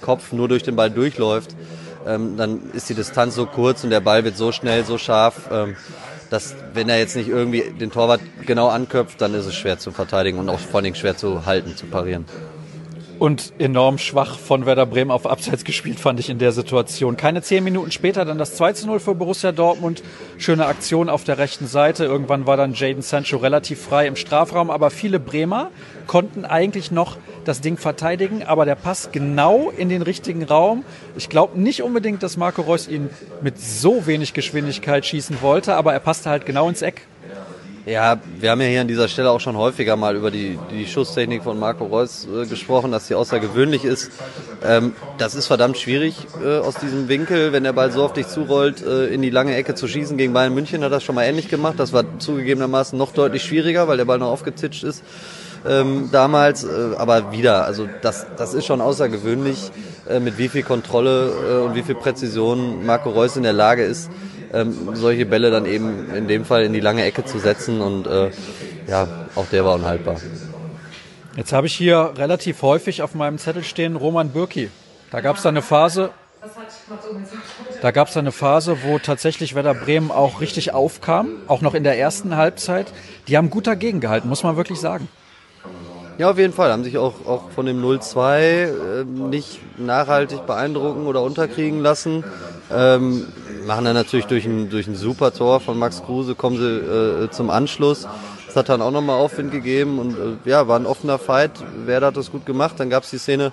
Kopf 0.00 0.32
nur 0.32 0.48
durch 0.48 0.62
den 0.62 0.76
Ball 0.76 0.90
durchläuft, 0.90 1.54
ähm, 2.06 2.36
dann 2.38 2.70
ist 2.72 2.88
die 2.88 2.94
Distanz 2.94 3.34
so 3.34 3.44
kurz 3.44 3.84
und 3.84 3.90
der 3.90 4.00
Ball 4.00 4.24
wird 4.24 4.36
so 4.36 4.50
schnell, 4.50 4.84
so 4.84 4.96
scharf, 4.96 5.50
ähm, 5.52 5.76
dass 6.30 6.54
wenn 6.72 6.88
er 6.88 6.98
jetzt 6.98 7.14
nicht 7.14 7.28
irgendwie 7.28 7.64
den 7.78 7.90
Torwart 7.90 8.20
genau 8.46 8.68
anköpft, 8.68 9.20
dann 9.20 9.34
ist 9.34 9.46
es 9.46 9.54
schwer 9.54 9.78
zu 9.78 9.92
verteidigen 9.92 10.38
und 10.38 10.48
auch 10.48 10.58
vor 10.58 10.76
allen 10.76 10.84
Dingen 10.84 10.96
schwer 10.96 11.16
zu 11.16 11.44
halten, 11.44 11.76
zu 11.76 11.86
parieren 11.86 12.24
und 13.18 13.52
enorm 13.58 13.98
schwach 13.98 14.38
von 14.38 14.66
Werder 14.66 14.86
Bremen 14.86 15.10
auf 15.10 15.26
Abseits 15.26 15.64
gespielt, 15.64 16.00
fand 16.00 16.20
ich 16.20 16.30
in 16.30 16.38
der 16.38 16.52
Situation. 16.52 17.16
Keine 17.16 17.42
zehn 17.42 17.64
Minuten 17.64 17.90
später 17.90 18.24
dann 18.24 18.38
das 18.38 18.54
2 18.56 18.72
zu 18.72 18.86
0 18.86 19.00
für 19.00 19.14
Borussia 19.14 19.52
Dortmund. 19.52 20.02
Schöne 20.38 20.66
Aktion 20.66 21.08
auf 21.08 21.24
der 21.24 21.38
rechten 21.38 21.66
Seite. 21.66 22.04
Irgendwann 22.04 22.46
war 22.46 22.56
dann 22.56 22.74
Jaden 22.74 23.02
Sancho 23.02 23.36
relativ 23.36 23.80
frei 23.80 24.06
im 24.06 24.16
Strafraum, 24.16 24.70
aber 24.70 24.90
viele 24.90 25.20
Bremer 25.20 25.70
konnten 26.06 26.44
eigentlich 26.44 26.90
noch 26.90 27.16
das 27.44 27.60
Ding 27.60 27.76
verteidigen, 27.76 28.42
aber 28.42 28.64
der 28.64 28.74
Pass 28.74 29.10
genau 29.12 29.70
in 29.76 29.88
den 29.88 30.02
richtigen 30.02 30.42
Raum. 30.42 30.84
Ich 31.16 31.28
glaube 31.28 31.60
nicht 31.60 31.82
unbedingt, 31.82 32.22
dass 32.22 32.36
Marco 32.36 32.62
Reus 32.62 32.88
ihn 32.88 33.10
mit 33.42 33.60
so 33.60 34.06
wenig 34.06 34.34
Geschwindigkeit 34.34 35.06
schießen 35.06 35.42
wollte, 35.42 35.74
aber 35.74 35.92
er 35.92 36.00
passte 36.00 36.30
halt 36.30 36.46
genau 36.46 36.68
ins 36.68 36.82
Eck. 36.82 37.06
Ja, 37.86 38.18
wir 38.40 38.50
haben 38.50 38.62
ja 38.62 38.66
hier 38.66 38.80
an 38.80 38.88
dieser 38.88 39.08
Stelle 39.08 39.30
auch 39.30 39.40
schon 39.40 39.58
häufiger 39.58 39.96
mal 39.96 40.16
über 40.16 40.30
die, 40.30 40.58
die 40.70 40.86
Schusstechnik 40.86 41.42
von 41.42 41.58
Marco 41.58 41.84
Reus 41.84 42.26
äh, 42.26 42.46
gesprochen, 42.46 42.90
dass 42.90 43.08
sie 43.08 43.14
außergewöhnlich 43.14 43.84
ist. 43.84 44.10
Ähm, 44.64 44.94
das 45.18 45.34
ist 45.34 45.48
verdammt 45.48 45.76
schwierig 45.76 46.16
äh, 46.42 46.60
aus 46.60 46.76
diesem 46.76 47.08
Winkel, 47.08 47.52
wenn 47.52 47.62
der 47.62 47.74
Ball 47.74 47.92
so 47.92 48.02
auf 48.02 48.14
dich 48.14 48.28
zurollt, 48.28 48.82
äh, 48.82 49.08
in 49.08 49.20
die 49.20 49.28
lange 49.28 49.54
Ecke 49.54 49.74
zu 49.74 49.86
schießen. 49.86 50.16
Gegen 50.16 50.32
Bayern 50.32 50.54
München 50.54 50.82
hat 50.82 50.92
das 50.92 51.04
schon 51.04 51.14
mal 51.14 51.24
ähnlich 51.24 51.48
gemacht. 51.48 51.74
Das 51.76 51.92
war 51.92 52.04
zugegebenermaßen 52.18 52.98
noch 52.98 53.12
deutlich 53.12 53.42
schwieriger, 53.42 53.86
weil 53.86 53.98
der 53.98 54.06
Ball 54.06 54.18
noch 54.18 54.30
aufgezitscht 54.30 54.82
ist 54.82 55.04
ähm, 55.66 56.08
damals. 56.12 56.64
Äh, 56.64 56.94
aber 56.96 57.32
wieder, 57.32 57.64
also 57.64 57.88
das, 58.02 58.26
das 58.36 58.54
ist 58.54 58.66
schon 58.66 58.80
außergewöhnlich, 58.80 59.70
äh, 60.08 60.20
mit 60.20 60.38
wie 60.38 60.48
viel 60.48 60.62
Kontrolle 60.62 61.32
äh, 61.32 61.64
und 61.64 61.74
wie 61.74 61.82
viel 61.82 61.94
Präzision 61.94 62.84
Marco 62.86 63.10
Reus 63.10 63.36
in 63.36 63.42
der 63.42 63.52
Lage 63.52 63.84
ist, 63.84 64.10
ähm, 64.54 64.90
solche 64.94 65.26
Bälle 65.26 65.50
dann 65.50 65.66
eben 65.66 66.14
in 66.14 66.28
dem 66.28 66.44
Fall 66.44 66.64
in 66.64 66.72
die 66.72 66.80
lange 66.80 67.04
Ecke 67.04 67.24
zu 67.24 67.38
setzen 67.38 67.80
und 67.80 68.06
äh, 68.06 68.30
ja, 68.86 69.08
auch 69.34 69.46
der 69.46 69.64
war 69.64 69.74
unhaltbar. 69.74 70.16
Jetzt 71.36 71.52
habe 71.52 71.66
ich 71.66 71.74
hier 71.74 72.12
relativ 72.16 72.62
häufig 72.62 73.02
auf 73.02 73.14
meinem 73.14 73.38
Zettel 73.38 73.64
stehen 73.64 73.96
Roman 73.96 74.30
Bürki. 74.30 74.70
Da 75.10 75.20
gab 75.20 75.36
es 75.36 75.42
da 75.42 75.48
eine 75.48 75.62
Phase, 75.62 76.10
da 77.80 77.90
gab 77.90 78.08
es 78.08 78.16
eine 78.16 78.32
Phase, 78.32 78.78
wo 78.82 78.98
tatsächlich 78.98 79.54
Werder 79.54 79.74
Bremen 79.74 80.10
auch 80.10 80.40
richtig 80.40 80.72
aufkam, 80.72 81.28
auch 81.46 81.60
noch 81.60 81.74
in 81.74 81.84
der 81.84 81.98
ersten 81.98 82.36
Halbzeit. 82.36 82.92
Die 83.28 83.36
haben 83.36 83.50
gut 83.50 83.66
dagegen 83.66 84.00
gehalten, 84.00 84.28
muss 84.28 84.42
man 84.42 84.56
wirklich 84.56 84.78
sagen. 84.80 85.08
Ja, 86.16 86.30
auf 86.30 86.38
jeden 86.38 86.52
Fall. 86.52 86.70
Haben 86.70 86.84
sich 86.84 86.96
auch, 86.96 87.26
auch 87.26 87.50
von 87.50 87.66
dem 87.66 87.82
0-2 87.82 88.38
äh, 88.38 89.04
nicht 89.04 89.60
nachhaltig 89.78 90.46
beeindrucken 90.46 91.06
oder 91.06 91.22
unterkriegen 91.22 91.80
lassen. 91.80 92.22
Ähm, 92.72 93.26
machen 93.66 93.84
dann 93.84 93.94
natürlich 93.94 94.26
durch 94.26 94.44
ein, 94.46 94.70
durch 94.70 94.86
ein 94.86 94.94
super 94.94 95.32
Tor 95.32 95.58
von 95.58 95.76
Max 95.78 96.04
Kruse, 96.04 96.34
kommen 96.36 96.56
sie 96.56 97.24
äh, 97.24 97.30
zum 97.30 97.50
Anschluss. 97.50 98.06
Das 98.46 98.60
hat 98.60 98.68
dann 98.68 98.82
auch 98.82 98.92
nochmal 98.92 99.18
Aufwind 99.18 99.50
gegeben 99.50 99.98
und 99.98 100.12
äh, 100.16 100.48
ja, 100.48 100.68
war 100.68 100.78
ein 100.78 100.86
offener 100.86 101.18
Fight. 101.18 101.50
Werder 101.86 102.08
hat 102.08 102.16
das 102.16 102.30
gut 102.30 102.46
gemacht. 102.46 102.78
Dann 102.78 102.88
gab 102.88 103.02
es 103.02 103.10
die 103.10 103.18
Szene, 103.18 103.50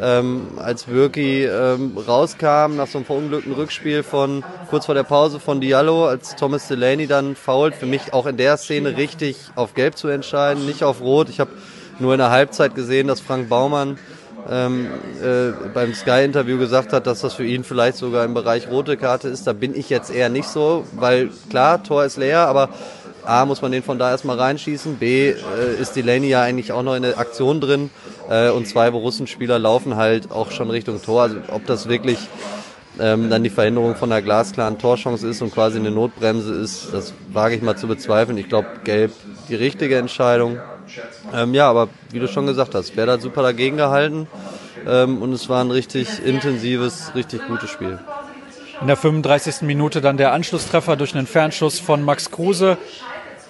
ähm, 0.00 0.46
als 0.56 0.88
Wirki 0.88 1.44
ähm, 1.44 1.98
rauskam 1.98 2.76
nach 2.76 2.86
so 2.86 2.96
einem 2.96 3.04
verunglückten 3.04 3.52
Rückspiel 3.52 4.02
von 4.02 4.42
kurz 4.70 4.86
vor 4.86 4.94
der 4.94 5.02
Pause 5.02 5.38
von 5.38 5.60
Diallo, 5.60 6.06
als 6.06 6.36
Thomas 6.36 6.68
Delaney 6.68 7.06
dann 7.06 7.36
fault. 7.36 7.74
Für 7.74 7.84
mich 7.84 8.14
auch 8.14 8.24
in 8.24 8.38
der 8.38 8.56
Szene 8.56 8.96
richtig 8.96 9.36
auf 9.56 9.74
Gelb 9.74 9.98
zu 9.98 10.08
entscheiden, 10.08 10.64
nicht 10.64 10.84
auf 10.84 11.02
Rot. 11.02 11.28
Ich 11.28 11.38
habe 11.38 11.50
nur 12.00 12.14
in 12.14 12.18
der 12.18 12.30
Halbzeit 12.30 12.74
gesehen, 12.74 13.06
dass 13.06 13.20
Frank 13.20 13.48
Baumann 13.48 13.98
ähm, 14.50 14.86
äh, 15.22 15.52
beim 15.72 15.94
Sky-Interview 15.94 16.58
gesagt 16.58 16.92
hat, 16.92 17.06
dass 17.06 17.20
das 17.20 17.34
für 17.34 17.44
ihn 17.44 17.64
vielleicht 17.64 17.98
sogar 17.98 18.24
im 18.24 18.34
Bereich 18.34 18.70
rote 18.70 18.96
Karte 18.96 19.28
ist. 19.28 19.46
Da 19.46 19.52
bin 19.52 19.74
ich 19.74 19.90
jetzt 19.90 20.10
eher 20.10 20.28
nicht 20.28 20.48
so, 20.48 20.84
weil 20.92 21.30
klar, 21.50 21.82
Tor 21.82 22.04
ist 22.04 22.16
leer, 22.16 22.46
aber 22.48 22.70
A, 23.24 23.44
muss 23.44 23.60
man 23.60 23.70
den 23.70 23.82
von 23.82 23.98
da 23.98 24.10
erstmal 24.10 24.38
reinschießen, 24.38 24.96
B, 24.96 25.28
äh, 25.28 25.34
ist 25.80 25.94
Delaney 25.94 26.28
ja 26.28 26.42
eigentlich 26.42 26.72
auch 26.72 26.82
noch 26.82 26.94
in 26.94 27.02
der 27.02 27.18
Aktion 27.18 27.60
drin 27.60 27.90
äh, 28.30 28.50
und 28.50 28.66
zwei 28.66 28.90
Borussenspieler 28.90 29.58
laufen 29.58 29.96
halt 29.96 30.30
auch 30.30 30.50
schon 30.50 30.70
Richtung 30.70 31.02
Tor. 31.02 31.22
Also 31.22 31.36
ob 31.48 31.66
das 31.66 31.88
wirklich 31.88 32.18
ähm, 32.98 33.30
dann 33.30 33.44
die 33.44 33.50
Verhinderung 33.50 33.94
von 33.94 34.10
einer 34.10 34.22
glasklaren 34.22 34.78
Torchance 34.78 35.26
ist 35.26 35.42
und 35.42 35.52
quasi 35.52 35.78
eine 35.78 35.90
Notbremse 35.90 36.54
ist, 36.54 36.92
das 36.92 37.12
wage 37.32 37.56
ich 37.56 37.62
mal 37.62 37.76
zu 37.76 37.86
bezweifeln. 37.86 38.38
Ich 38.38 38.48
glaube, 38.48 38.68
Gelb 38.84 39.12
die 39.48 39.54
richtige 39.54 39.96
Entscheidung. 39.96 40.58
Ähm, 41.32 41.54
ja, 41.54 41.68
aber 41.68 41.88
wie 42.10 42.18
du 42.18 42.28
schon 42.28 42.46
gesagt 42.46 42.74
hast, 42.74 42.96
Werder 42.96 43.12
hat 43.14 43.22
super 43.22 43.42
dagegen 43.42 43.76
gehalten 43.76 44.26
ähm, 44.86 45.22
und 45.22 45.32
es 45.32 45.48
war 45.48 45.62
ein 45.62 45.70
richtig 45.70 46.24
intensives, 46.24 47.12
richtig 47.14 47.46
gutes 47.46 47.70
Spiel. 47.70 47.98
In 48.80 48.86
der 48.86 48.96
35. 48.96 49.62
Minute 49.62 50.00
dann 50.00 50.16
der 50.16 50.32
Anschlusstreffer 50.32 50.96
durch 50.96 51.14
einen 51.14 51.26
Fernschuss 51.26 51.78
von 51.78 52.02
Max 52.02 52.30
Kruse. 52.30 52.78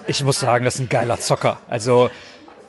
Ich 0.06 0.25
muss 0.25 0.40
sagen, 0.40 0.64
das 0.64 0.75
ist 0.75 0.80
ein 0.80 0.88
geiler 0.88 1.20
Zocker. 1.20 1.59
Also 1.68 2.11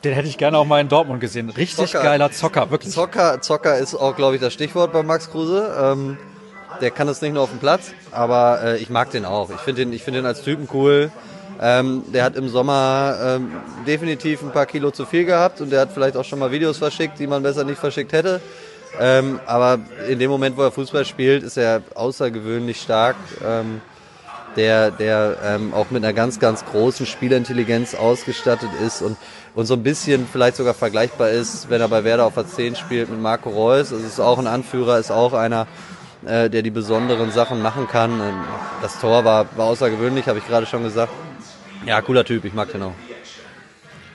den 0.04 0.14
hätte 0.14 0.28
ich 0.28 0.38
gerne 0.38 0.58
auch 0.58 0.64
mal 0.64 0.80
in 0.80 0.88
Dortmund 0.88 1.20
gesehen. 1.20 1.50
Richtig 1.50 1.90
Zocker. 1.90 2.04
geiler 2.04 2.30
Zocker, 2.30 2.70
wirklich. 2.70 2.92
Zocker, 2.92 3.40
Zocker 3.40 3.78
ist 3.78 3.94
auch, 3.94 4.16
glaube 4.16 4.36
ich, 4.36 4.40
das 4.40 4.52
Stichwort 4.52 4.92
bei 4.92 5.02
Max 5.02 5.30
Kruse. 5.30 5.74
Ähm, 5.80 6.18
der 6.80 6.90
kann 6.90 7.08
es 7.08 7.20
nicht 7.20 7.34
nur 7.34 7.42
auf 7.42 7.50
dem 7.50 7.58
Platz, 7.58 7.92
aber 8.10 8.60
äh, 8.62 8.78
ich 8.78 8.90
mag 8.90 9.10
den 9.10 9.24
auch. 9.24 9.50
Ich 9.50 9.60
finde 9.60 9.84
den, 9.84 9.92
ich 9.92 10.02
finde 10.02 10.20
den 10.20 10.26
als 10.26 10.42
Typen 10.42 10.68
cool. 10.72 11.12
Ähm, 11.64 12.02
der 12.12 12.24
hat 12.24 12.34
im 12.34 12.48
Sommer 12.48 13.16
ähm, 13.22 13.52
definitiv 13.86 14.42
ein 14.42 14.50
paar 14.50 14.66
Kilo 14.66 14.90
zu 14.90 15.06
viel 15.06 15.24
gehabt 15.24 15.60
und 15.60 15.70
der 15.70 15.82
hat 15.82 15.92
vielleicht 15.92 16.16
auch 16.16 16.24
schon 16.24 16.40
mal 16.40 16.50
Videos 16.50 16.78
verschickt, 16.78 17.20
die 17.20 17.28
man 17.28 17.44
besser 17.44 17.62
nicht 17.62 17.78
verschickt 17.78 18.12
hätte. 18.12 18.40
Ähm, 18.98 19.38
aber 19.46 19.78
in 20.08 20.18
dem 20.18 20.28
Moment, 20.28 20.56
wo 20.56 20.62
er 20.62 20.72
Fußball 20.72 21.04
spielt, 21.04 21.44
ist 21.44 21.56
er 21.56 21.82
außergewöhnlich 21.94 22.80
stark. 22.80 23.14
Ähm, 23.46 23.80
der, 24.56 24.90
der 24.90 25.36
ähm, 25.44 25.72
auch 25.72 25.90
mit 25.90 26.04
einer 26.04 26.12
ganz, 26.12 26.38
ganz 26.38 26.64
großen 26.64 27.06
Spielintelligenz 27.06 27.94
ausgestattet 27.94 28.68
ist 28.84 29.00
und, 29.00 29.16
und 29.54 29.66
so 29.66 29.74
ein 29.74 29.82
bisschen 29.82 30.26
vielleicht 30.30 30.56
sogar 30.56 30.74
vergleichbar 30.74 31.30
ist, 31.30 31.70
wenn 31.70 31.80
er 31.80 31.88
bei 31.88 32.04
Werder 32.04 32.26
auf 32.26 32.34
der 32.34 32.46
10 32.46 32.76
spielt 32.76 33.08
mit 33.08 33.20
Marco 33.20 33.50
Reus. 33.50 33.92
Also 33.92 34.04
ist 34.04 34.20
auch 34.20 34.38
ein 34.38 34.46
Anführer, 34.46 34.98
ist 34.98 35.10
auch 35.10 35.32
einer, 35.32 35.66
äh, 36.26 36.50
der 36.50 36.62
die 36.62 36.70
besonderen 36.70 37.30
Sachen 37.30 37.62
machen 37.62 37.88
kann. 37.88 38.20
Ähm, 38.20 38.34
das 38.82 39.00
Tor 39.00 39.24
war, 39.24 39.46
war 39.56 39.66
außergewöhnlich, 39.66 40.26
habe 40.26 40.38
ich 40.38 40.46
gerade 40.46 40.66
schon 40.66 40.82
gesagt. 40.82 41.12
Ja, 41.86 42.00
cooler 42.00 42.24
Typ, 42.24 42.44
ich 42.44 42.54
mag 42.54 42.70
den 42.72 42.82
auch. 42.82 42.92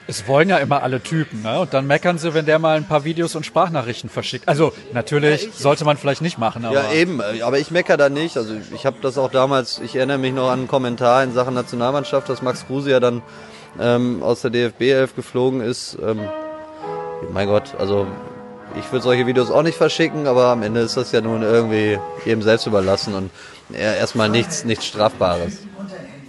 Es 0.09 0.25
wollen 0.25 0.47
ja 0.47 0.57
immer 0.57 0.83
alle 0.83 1.03
Typen, 1.03 1.41
ne? 1.41 1.59
Und 1.59 1.73
dann 1.73 1.85
meckern 1.85 2.17
sie, 2.17 2.33
wenn 2.33 2.45
der 2.45 2.59
mal 2.59 2.77
ein 2.77 2.87
paar 2.87 3.03
Videos 3.03 3.35
und 3.35 3.45
Sprachnachrichten 3.45 4.09
verschickt. 4.09 4.47
Also 4.47 4.71
natürlich 4.93 5.49
sollte 5.53 5.83
man 5.83 5.97
vielleicht 5.97 6.21
nicht 6.21 6.37
machen, 6.37 6.63
aber. 6.63 6.75
Ja, 6.75 6.93
eben, 6.93 7.21
aber 7.43 7.59
ich 7.59 7.71
meckere 7.71 7.97
da 7.97 8.07
nicht. 8.07 8.37
Also 8.37 8.55
ich 8.73 8.85
habe 8.85 8.97
das 9.01 9.17
auch 9.17 9.29
damals, 9.29 9.79
ich 9.83 9.97
erinnere 9.97 10.17
mich 10.17 10.33
noch 10.33 10.49
an 10.49 10.59
einen 10.59 10.67
Kommentar 10.69 11.23
in 11.23 11.33
Sachen 11.33 11.53
Nationalmannschaft, 11.53 12.29
dass 12.29 12.41
Max 12.41 12.65
Kruse 12.67 12.89
ja 12.89 13.01
dann 13.01 13.21
ähm, 13.81 14.23
aus 14.23 14.41
der 14.41 14.51
DFB 14.51 14.81
11 14.83 15.15
geflogen 15.15 15.59
ist. 15.59 15.97
Ähm, 16.01 16.21
mein 17.33 17.47
Gott, 17.47 17.75
also 17.77 18.07
ich 18.79 18.89
würde 18.93 19.03
solche 19.03 19.27
Videos 19.27 19.51
auch 19.51 19.63
nicht 19.63 19.77
verschicken, 19.77 20.25
aber 20.25 20.45
am 20.45 20.63
Ende 20.63 20.79
ist 20.81 20.95
das 20.95 21.11
ja 21.11 21.19
nun 21.19 21.41
irgendwie 21.41 21.99
jedem 22.23 22.43
selbst 22.43 22.65
überlassen 22.65 23.13
und 23.13 23.29
erstmal 23.75 24.29
nichts, 24.29 24.63
nichts 24.63 24.85
Strafbares. 24.85 25.63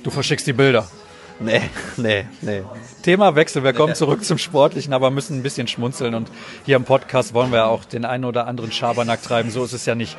Du 0.03 0.11
verschickst 0.11 0.47
die 0.49 0.53
Bilder. 0.53 0.89
Nee, 1.41 1.63
nee, 1.97 2.25
nee. 2.43 2.63
Thema 3.03 3.37
Wechsel. 3.37 3.63
Wir 3.63 3.73
kommen 3.73 3.95
zurück 3.95 4.25
zum 4.25 4.39
Sportlichen, 4.39 4.93
aber 4.93 5.11
müssen 5.11 5.39
ein 5.39 5.43
bisschen 5.43 5.69
schmunzeln. 5.69 6.15
Und 6.15 6.31
hier 6.67 6.77
im 6.77 6.85
Podcast 6.85 7.33
wollen 7.33 7.53
wir 7.53 7.59
ja 7.59 7.67
auch 7.67 7.85
den 7.85 8.05
einen 8.05 8.25
oder 8.25 8.47
anderen 8.47 8.73
Schabernack 8.73 9.23
treiben. 9.23 9.51
So 9.51 9.65
ist 9.65 9.73
es 9.73 9.87
ja 9.87 9.95
nicht. 9.95 10.17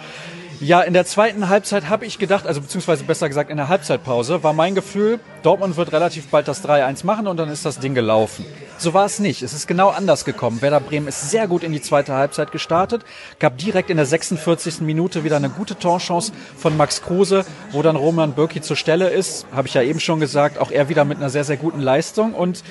Ja, 0.61 0.81
in 0.81 0.91
der 0.91 1.05
zweiten 1.05 1.47
Halbzeit 1.47 1.87
habe 1.87 2.05
ich 2.05 2.19
gedacht, 2.19 2.45
also 2.45 2.59
beziehungsweise 2.59 3.05
besser 3.05 3.29
gesagt 3.29 3.49
in 3.49 3.55
der 3.55 3.69
Halbzeitpause, 3.69 4.43
war 4.43 4.51
mein 4.51 4.75
Gefühl, 4.75 5.21
Dortmund 5.41 5.77
wird 5.77 5.93
relativ 5.93 6.27
bald 6.27 6.49
das 6.49 6.65
3-1 6.65 7.05
machen 7.05 7.27
und 7.27 7.37
dann 7.37 7.47
ist 7.47 7.63
das 7.63 7.79
Ding 7.79 7.95
gelaufen. 7.95 8.45
So 8.77 8.93
war 8.93 9.05
es 9.05 9.19
nicht. 9.19 9.41
Es 9.41 9.53
ist 9.53 9.67
genau 9.67 9.87
anders 9.87 10.25
gekommen. 10.25 10.61
Werder 10.61 10.81
Bremen 10.81 11.07
ist 11.07 11.31
sehr 11.31 11.47
gut 11.47 11.63
in 11.63 11.71
die 11.71 11.81
zweite 11.81 12.13
Halbzeit 12.13 12.51
gestartet, 12.51 13.05
gab 13.39 13.57
direkt 13.57 13.89
in 13.89 13.95
der 13.95 14.05
46. 14.05 14.81
Minute 14.81 15.23
wieder 15.23 15.37
eine 15.37 15.49
gute 15.49 15.79
Torchance 15.79 16.33
von 16.57 16.75
Max 16.75 17.01
Kruse, 17.03 17.45
wo 17.71 17.81
dann 17.81 17.95
Roman 17.95 18.33
Bürki 18.33 18.59
zur 18.59 18.75
Stelle 18.75 19.07
ist. 19.07 19.45
Habe 19.53 19.69
ich 19.69 19.75
ja 19.75 19.81
eben 19.81 20.01
schon 20.01 20.19
gesagt, 20.19 20.57
auch 20.57 20.71
er 20.71 20.89
wieder 20.89 21.05
mit 21.05 21.19
einer 21.19 21.29
sehr, 21.29 21.45
sehr 21.45 21.57
guten 21.57 21.79
Leistung 21.79 22.33
und 22.33 22.65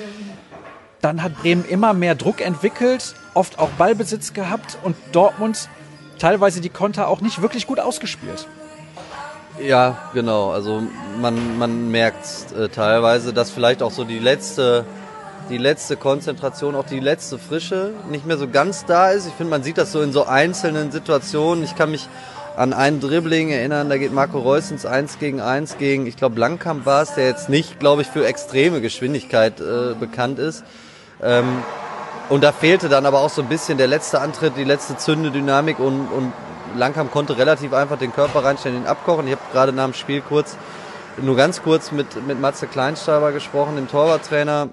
dann 1.00 1.22
hat 1.22 1.40
Bremen 1.40 1.64
immer 1.64 1.94
mehr 1.94 2.16
Druck 2.16 2.42
entwickelt, 2.42 3.14
oft 3.32 3.58
auch 3.58 3.70
Ballbesitz 3.70 4.34
gehabt 4.34 4.76
und 4.82 4.94
Dortmund 5.12 5.70
teilweise 6.18 6.60
die 6.60 6.68
Konter 6.68 7.08
auch 7.08 7.20
nicht 7.20 7.42
wirklich 7.42 7.66
gut 7.66 7.80
ausgespielt. 7.80 8.46
Ja, 9.60 10.10
genau. 10.14 10.50
Also 10.50 10.82
man, 11.20 11.58
man 11.58 11.90
merkt 11.90 12.52
äh, 12.52 12.68
teilweise, 12.68 13.32
dass 13.32 13.50
vielleicht 13.50 13.82
auch 13.82 13.90
so 13.90 14.04
die 14.04 14.18
letzte, 14.18 14.84
die 15.50 15.58
letzte 15.58 15.96
Konzentration, 15.96 16.76
auch 16.76 16.86
die 16.86 17.00
letzte 17.00 17.38
Frische 17.38 17.92
nicht 18.10 18.24
mehr 18.24 18.38
so 18.38 18.48
ganz 18.48 18.84
da 18.84 19.10
ist. 19.10 19.26
Ich 19.26 19.34
finde, 19.34 19.50
man 19.50 19.62
sieht 19.62 19.78
das 19.78 19.90
so 19.90 20.00
in 20.00 20.12
so 20.12 20.26
einzelnen 20.26 20.92
Situationen. 20.92 21.64
Ich 21.64 21.74
kann 21.74 21.90
mich 21.90 22.08
an 22.56 22.72
einen 22.72 23.00
Dribbling 23.00 23.50
erinnern, 23.50 23.88
da 23.88 23.98
geht 23.98 24.12
Marco 24.12 24.40
Reus 24.40 24.72
ins 24.72 24.84
1 24.84 25.20
gegen 25.20 25.40
1 25.40 25.78
gegen, 25.78 26.08
ich 26.08 26.16
glaube, 26.16 26.40
Langkamp 26.40 26.86
war 26.86 27.02
es, 27.02 27.14
der 27.14 27.26
jetzt 27.26 27.48
nicht, 27.48 27.78
glaube 27.78 28.02
ich, 28.02 28.08
für 28.08 28.26
extreme 28.26 28.80
Geschwindigkeit 28.80 29.60
äh, 29.60 29.94
bekannt 29.94 30.40
ist. 30.40 30.64
Ähm, 31.22 31.62
und 32.28 32.44
da 32.44 32.52
fehlte 32.52 32.88
dann 32.88 33.06
aber 33.06 33.20
auch 33.20 33.30
so 33.30 33.42
ein 33.42 33.48
bisschen 33.48 33.78
der 33.78 33.86
letzte 33.86 34.20
Antritt, 34.20 34.56
die 34.56 34.64
letzte 34.64 34.96
Zünde, 34.96 35.30
Dynamik 35.30 35.78
und, 35.78 36.08
und 36.08 36.32
Langkamp 36.76 37.10
konnte 37.10 37.38
relativ 37.38 37.72
einfach 37.72 37.98
den 37.98 38.12
Körper 38.12 38.44
reinstellen, 38.44 38.82
ihn 38.82 38.86
abkochen. 38.86 39.26
Ich 39.26 39.32
habe 39.32 39.42
gerade 39.52 39.72
nach 39.72 39.84
dem 39.84 39.94
Spiel 39.94 40.20
kurz, 40.20 40.56
nur 41.20 41.36
ganz 41.36 41.62
kurz 41.62 41.90
mit, 41.90 42.26
mit 42.26 42.40
Matze 42.40 42.66
Kleinsteiber 42.66 43.32
gesprochen, 43.32 43.76
dem 43.76 43.88
Torwarttrainer. 43.88 44.68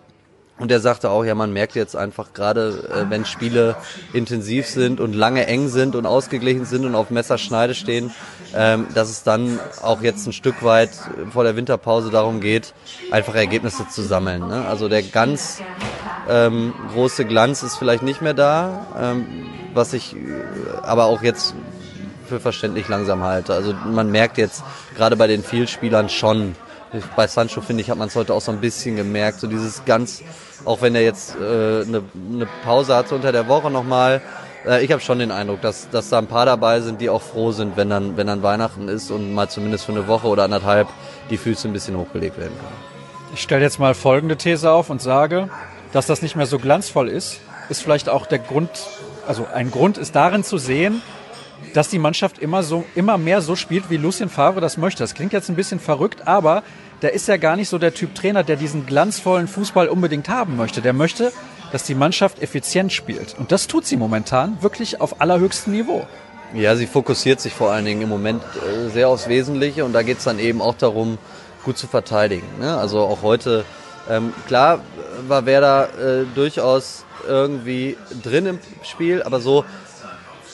Und 0.57 0.71
der 0.71 0.79
sagte 0.79 1.09
auch, 1.09 1.25
ja, 1.25 1.35
man 1.35 1.51
merkt 1.51 1.75
jetzt 1.75 1.97
einfach 1.97 2.31
gerade, 2.33 2.89
äh, 2.89 3.09
wenn 3.09 3.25
Spiele 3.25 3.75
intensiv 4.13 4.67
sind 4.67 5.01
und 5.01 5.13
lange 5.13 5.47
eng 5.47 5.67
sind 5.67 5.97
und 5.97 6.05
ausgeglichen 6.05 6.63
sind 6.63 6.85
und 6.85 6.95
auf 6.95 7.09
Messerschneide 7.09 7.75
stehen, 7.75 8.11
ähm, 8.53 8.87
dass 8.93 9.09
es 9.09 9.23
dann 9.23 9.59
auch 9.81 10.01
jetzt 10.01 10.25
ein 10.27 10.31
Stück 10.31 10.63
weit 10.63 10.91
vor 11.31 11.43
der 11.43 11.57
Winterpause 11.57 12.09
darum 12.09 12.39
geht, 12.39 12.73
einfach 13.11 13.35
Ergebnisse 13.35 13.89
zu 13.89 14.01
sammeln. 14.01 14.47
Ne? 14.47 14.65
Also 14.65 14.87
der 14.87 15.03
ganz 15.03 15.61
ähm, 16.29 16.73
große 16.93 17.25
Glanz 17.25 17.63
ist 17.63 17.77
vielleicht 17.77 18.03
nicht 18.03 18.21
mehr 18.21 18.33
da, 18.33 18.85
ähm, 18.99 19.25
was 19.73 19.93
ich 19.93 20.15
äh, 20.15 20.19
aber 20.81 21.05
auch 21.05 21.21
jetzt 21.21 21.55
für 22.27 22.39
verständlich 22.39 22.87
langsam 22.87 23.23
halte. 23.23 23.53
Also 23.53 23.73
man 23.73 24.11
merkt 24.11 24.37
jetzt 24.37 24.63
gerade 24.95 25.15
bei 25.15 25.27
den 25.27 25.43
Vielspielern 25.43 26.09
schon, 26.09 26.55
bei 27.15 27.27
Sancho 27.27 27.61
finde 27.61 27.81
ich, 27.81 27.89
hat 27.89 27.97
man 27.97 28.07
es 28.07 28.15
heute 28.15 28.33
auch 28.33 28.41
so 28.41 28.51
ein 28.51 28.61
bisschen 28.61 28.95
gemerkt, 28.95 29.39
so 29.39 29.47
dieses 29.47 29.85
ganz, 29.85 30.23
auch 30.63 30.81
wenn 30.81 30.95
er 30.95 31.03
jetzt 31.03 31.35
äh, 31.35 31.83
eine, 31.83 32.03
eine 32.33 32.47
Pause 32.63 32.95
hat 32.95 33.09
so 33.09 33.15
unter 33.15 33.31
der 33.31 33.47
Woche 33.47 33.69
nochmal, 33.69 34.21
äh, 34.65 34.83
ich 34.83 34.91
habe 34.91 35.01
schon 35.01 35.19
den 35.19 35.31
Eindruck, 35.31 35.61
dass, 35.61 35.89
dass 35.89 36.09
da 36.09 36.17
ein 36.17 36.27
paar 36.27 36.45
dabei 36.45 36.81
sind, 36.81 37.01
die 37.01 37.09
auch 37.09 37.21
froh 37.21 37.51
sind, 37.51 37.77
wenn 37.77 37.89
dann, 37.89 38.17
wenn 38.17 38.27
dann 38.27 38.43
Weihnachten 38.43 38.87
ist 38.87 39.11
und 39.11 39.33
mal 39.33 39.49
zumindest 39.49 39.85
für 39.85 39.91
eine 39.91 40.07
Woche 40.07 40.27
oder 40.27 40.43
anderthalb 40.43 40.87
die 41.29 41.37
Füße 41.37 41.67
ein 41.67 41.73
bisschen 41.73 41.97
hochgelegt 41.97 42.37
werden 42.37 42.55
können. 42.57 42.95
Ich 43.33 43.41
stelle 43.41 43.63
jetzt 43.63 43.79
mal 43.79 43.93
folgende 43.93 44.37
These 44.37 44.71
auf 44.71 44.89
und 44.89 45.01
sage, 45.01 45.49
dass 45.95 46.07
das 46.07 46.21
nicht 46.21 46.35
mehr 46.35 46.45
so 46.45 46.59
glanzvoll 46.59 47.07
ist, 47.07 47.39
ist 47.69 47.81
vielleicht 47.81 48.09
auch 48.09 48.25
der 48.25 48.39
Grund, 48.39 48.69
also 49.25 49.47
ein 49.53 49.71
Grund 49.71 49.97
ist 49.97 50.13
darin 50.13 50.43
zu 50.43 50.57
sehen, 50.57 51.01
dass 51.73 51.87
die 51.87 51.99
Mannschaft 51.99 52.37
immer 52.37 52.63
so, 52.63 52.83
immer 52.95 53.17
mehr 53.17 53.39
so 53.39 53.55
spielt, 53.55 53.89
wie 53.89 53.95
Lucien 53.95 54.27
Favre 54.27 54.59
das 54.59 54.75
möchte. 54.75 55.03
Das 55.03 55.13
klingt 55.13 55.31
jetzt 55.31 55.47
ein 55.47 55.55
bisschen 55.55 55.79
verrückt, 55.79 56.27
aber 56.27 56.63
der 57.01 57.13
ist 57.13 57.29
ja 57.29 57.37
gar 57.37 57.55
nicht 57.55 57.69
so 57.69 57.77
der 57.77 57.93
Typ 57.93 58.13
Trainer, 58.13 58.43
der 58.43 58.57
diesen 58.57 58.85
glanzvollen 58.85 59.47
Fußball 59.47 59.87
unbedingt 59.87 60.27
haben 60.27 60.57
möchte. 60.57 60.81
Der 60.81 60.91
möchte, 60.91 61.31
dass 61.71 61.83
die 61.83 61.95
Mannschaft 61.95 62.41
effizient 62.41 62.91
spielt. 62.91 63.33
Und 63.39 63.53
das 63.53 63.67
tut 63.67 63.85
sie 63.85 63.95
momentan 63.95 64.61
wirklich 64.61 64.99
auf 64.99 65.21
allerhöchstem 65.21 65.71
Niveau. 65.71 66.05
Ja, 66.53 66.75
sie 66.75 66.87
fokussiert 66.87 67.39
sich 67.39 67.53
vor 67.53 67.71
allen 67.71 67.85
Dingen 67.85 68.01
im 68.01 68.09
Moment 68.09 68.43
äh, 68.43 68.89
sehr 68.89 69.07
aufs 69.07 69.29
Wesentliche 69.29 69.85
und 69.85 69.93
da 69.93 70.03
geht 70.03 70.17
es 70.17 70.25
dann 70.25 70.39
eben 70.39 70.61
auch 70.61 70.75
darum, 70.75 71.17
gut 71.63 71.77
zu 71.77 71.87
verteidigen. 71.87 72.47
Ne? 72.59 72.77
Also 72.77 72.99
auch 72.99 73.21
heute, 73.21 73.63
ähm, 74.09 74.33
klar 74.45 74.81
war 75.27 75.45
Werder 75.45 75.89
äh, 76.21 76.25
durchaus 76.35 77.05
irgendwie 77.27 77.97
drin 78.23 78.45
im 78.45 78.59
Spiel, 78.83 79.23
aber 79.23 79.39
so 79.39 79.65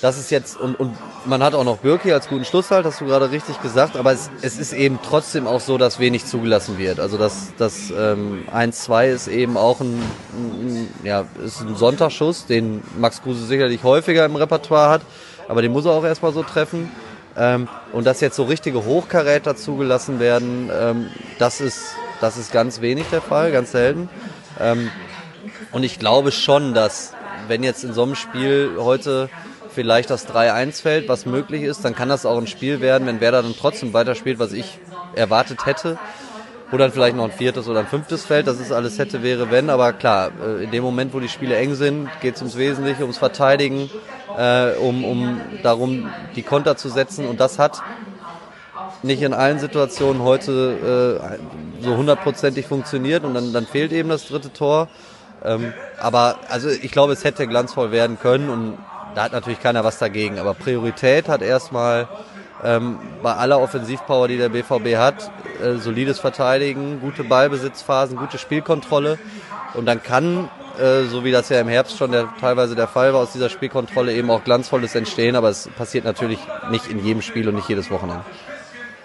das 0.01 0.17
ist 0.17 0.31
jetzt, 0.31 0.59
und, 0.59 0.79
und 0.79 0.97
man 1.25 1.43
hat 1.43 1.53
auch 1.53 1.63
noch 1.63 1.77
Birki 1.77 2.11
als 2.11 2.27
guten 2.27 2.43
Schlusshalt, 2.43 2.85
hast 2.85 3.01
du 3.01 3.05
gerade 3.05 3.29
richtig 3.29 3.61
gesagt, 3.61 3.95
aber 3.95 4.11
es, 4.11 4.31
es 4.41 4.57
ist 4.57 4.73
eben 4.73 4.97
trotzdem 5.07 5.45
auch 5.45 5.59
so, 5.59 5.77
dass 5.77 5.99
wenig 5.99 6.25
zugelassen 6.25 6.79
wird. 6.79 6.99
Also 6.99 7.19
das, 7.19 7.53
das 7.59 7.91
ähm, 7.91 8.43
1-2 8.51 9.09
ist 9.09 9.27
eben 9.27 9.57
auch 9.57 9.79
ein, 9.79 10.01
ein, 10.33 10.87
ja, 11.03 11.25
ist 11.45 11.61
ein 11.61 11.75
Sonntagsschuss, 11.75 12.47
den 12.47 12.81
Max 12.97 13.21
Kruse 13.21 13.45
sicherlich 13.45 13.83
häufiger 13.83 14.25
im 14.25 14.35
Repertoire 14.35 14.89
hat, 14.89 15.01
aber 15.47 15.61
den 15.61 15.71
muss 15.71 15.85
er 15.85 15.91
auch 15.91 16.03
erstmal 16.03 16.33
so 16.33 16.41
treffen. 16.41 16.91
Ähm, 17.37 17.67
und 17.93 18.05
dass 18.05 18.21
jetzt 18.21 18.35
so 18.35 18.43
richtige 18.43 18.83
Hochkaräter 18.83 19.55
zugelassen 19.55 20.19
werden, 20.19 20.71
ähm, 20.73 21.07
das, 21.37 21.61
ist, 21.61 21.93
das 22.19 22.37
ist 22.37 22.51
ganz 22.51 22.81
wenig 22.81 23.05
der 23.11 23.21
Fall, 23.21 23.51
ganz 23.51 23.71
selten. 23.71 24.09
Ähm, 24.61 24.91
und 25.71 25.83
ich 25.83 25.99
glaube 25.99 26.31
schon, 26.31 26.73
dass 26.73 27.13
wenn 27.47 27.63
jetzt 27.63 27.83
in 27.83 27.93
so 27.93 28.03
einem 28.03 28.15
Spiel 28.15 28.75
heute 28.77 29.29
vielleicht 29.73 30.09
das 30.09 30.27
3-1 30.27 30.81
fällt, 30.81 31.09
was 31.09 31.25
möglich 31.25 31.63
ist, 31.63 31.83
dann 31.83 31.95
kann 31.95 32.09
das 32.09 32.25
auch 32.25 32.37
ein 32.37 32.47
Spiel 32.47 32.81
werden, 32.81 33.07
wenn 33.07 33.21
Werder 33.21 33.41
dann 33.41 33.55
trotzdem 33.57 33.93
weiterspielt, 33.93 34.39
was 34.39 34.53
ich 34.53 34.79
erwartet 35.15 35.65
hätte. 35.65 35.97
Oder 36.71 36.85
dann 36.85 36.93
vielleicht 36.93 37.17
noch 37.17 37.25
ein 37.25 37.31
viertes 37.31 37.67
oder 37.67 37.81
ein 37.81 37.87
fünftes 37.87 38.23
Feld, 38.23 38.47
das 38.47 38.61
ist 38.61 38.71
alles 38.71 38.97
hätte, 38.97 39.23
wäre, 39.23 39.51
wenn. 39.51 39.69
Aber 39.69 39.91
klar, 39.91 40.31
äh, 40.41 40.63
in 40.63 40.71
dem 40.71 40.83
Moment, 40.83 41.13
wo 41.13 41.19
die 41.19 41.27
Spiele 41.27 41.57
eng 41.57 41.75
sind, 41.75 42.09
geht 42.21 42.35
es 42.35 42.41
ums 42.41 42.57
Wesentliche, 42.57 43.01
ums 43.01 43.17
Verteidigen, 43.17 43.89
äh, 44.37 44.75
um, 44.75 45.03
um 45.03 45.41
darum, 45.63 46.09
die 46.35 46.43
Konter 46.43 46.77
zu 46.77 46.87
setzen. 46.87 47.27
Und 47.27 47.41
das 47.41 47.59
hat 47.59 47.81
nicht 49.03 49.22
in 49.22 49.34
allen 49.34 49.60
Situationen 49.60 50.24
heute 50.24 51.20
äh, 51.81 51.84
so 51.84 51.98
hundertprozentig 51.98 52.67
funktioniert 52.67 53.24
und 53.24 53.34
dann, 53.34 53.53
dann 53.53 53.65
fehlt 53.65 53.91
eben 53.91 54.10
das 54.10 54.27
dritte 54.27 54.53
Tor. 54.53 54.88
Ähm, 55.43 55.74
aber 56.00 56.38
also 56.50 56.70
ich 56.70 56.91
glaube, 56.91 57.13
es 57.13 57.24
hätte 57.24 57.48
glanzvoll 57.48 57.91
werden 57.91 58.20
können 58.20 58.50
und 58.50 58.77
da 59.15 59.24
hat 59.24 59.34
natürlich 59.34 59.60
keiner 59.60 59.84
was 59.84 59.98
dagegen. 59.98 60.39
Aber 60.39 60.53
Priorität 60.53 61.27
hat 61.27 61.41
erstmal 61.41 62.08
ähm, 62.63 63.00
bei 63.24 63.34
aller 63.34 63.60
Offensivpower, 63.60 64.27
die 64.27 64.38
der 64.38 64.50
BVB 64.50 64.98
hat, 64.98 65.31
äh, 65.62 65.75
solides 65.77 66.20
Verteidigen, 66.20 67.01
gute 67.01 67.24
Ballbesitzphasen, 67.24 68.17
gute 68.17 68.38
Spielkontrolle. 68.38 69.17
Und 69.74 69.86
dann 69.86 70.03
kann, 70.03 70.50
äh, 70.79 71.03
so 71.03 71.24
wie 71.24 71.31
das 71.31 71.50
ja 71.50 71.60
im 71.60 71.67
Herbst 71.67 71.98
schon 71.98 72.12
der, 72.12 72.29
teilweise 72.39 72.75
der 72.75 72.88
Fall 72.88 73.13
war, 73.13 73.22
aus 73.22 73.34
dieser 73.34 73.50
Spielkontrolle 73.50 74.13
eben 74.13 74.29
auch 74.29 74.43
Glanzvolles 74.43 74.96
entstehen. 74.96 75.36
Aber 75.36 75.50
es 75.50 75.70
passiert 75.75 76.05
natürlich 76.05 76.39
nicht 76.70 76.88
in 76.88 77.03
jedem 77.03 77.22
Spiel 77.22 77.50
und 77.50 77.55
nicht 77.55 77.70
jedes 77.70 77.89
Wochenende. 77.89 78.24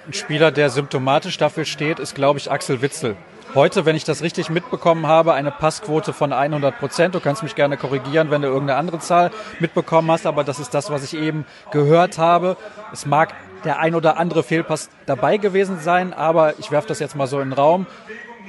Ein 0.06 0.12
Spieler, 0.12 0.52
der 0.52 0.70
symptomatisch 0.70 1.36
dafür 1.36 1.64
steht, 1.64 1.98
ist, 1.98 2.14
glaube 2.14 2.38
ich, 2.38 2.48
Axel 2.48 2.80
Witzel. 2.80 3.16
heute, 3.56 3.86
wenn 3.86 3.96
ich 3.96 4.04
das 4.04 4.22
richtig 4.22 4.50
mitbekommen 4.50 5.08
habe, 5.08 5.34
eine 5.34 5.50
Passquote 5.50 6.12
von 6.12 6.32
100 6.32 6.78
Prozent. 6.78 7.14
Du 7.16 7.20
kannst 7.20 7.42
mich 7.42 7.56
gerne 7.56 7.76
korrigieren, 7.76 8.30
wenn 8.30 8.42
du 8.42 8.48
irgendeine 8.48 8.78
andere 8.78 9.00
Zahl 9.00 9.32
mitbekommen 9.58 10.08
hast, 10.10 10.26
aber 10.26 10.44
das 10.44 10.60
ist 10.60 10.74
das, 10.74 10.90
was 10.90 11.02
ich 11.02 11.18
eben 11.18 11.44
gehört 11.72 12.18
habe. 12.18 12.56
Es 12.92 13.04
mag 13.04 13.34
der 13.64 13.80
ein 13.80 13.96
oder 13.96 14.16
andere 14.16 14.44
Fehlpass 14.44 14.90
dabei 15.06 15.38
gewesen 15.38 15.80
sein, 15.80 16.12
aber 16.12 16.56
ich 16.60 16.70
werfe 16.70 16.86
das 16.86 17.00
jetzt 17.00 17.16
mal 17.16 17.26
so 17.26 17.40
in 17.40 17.50
den 17.50 17.58
Raum. 17.58 17.86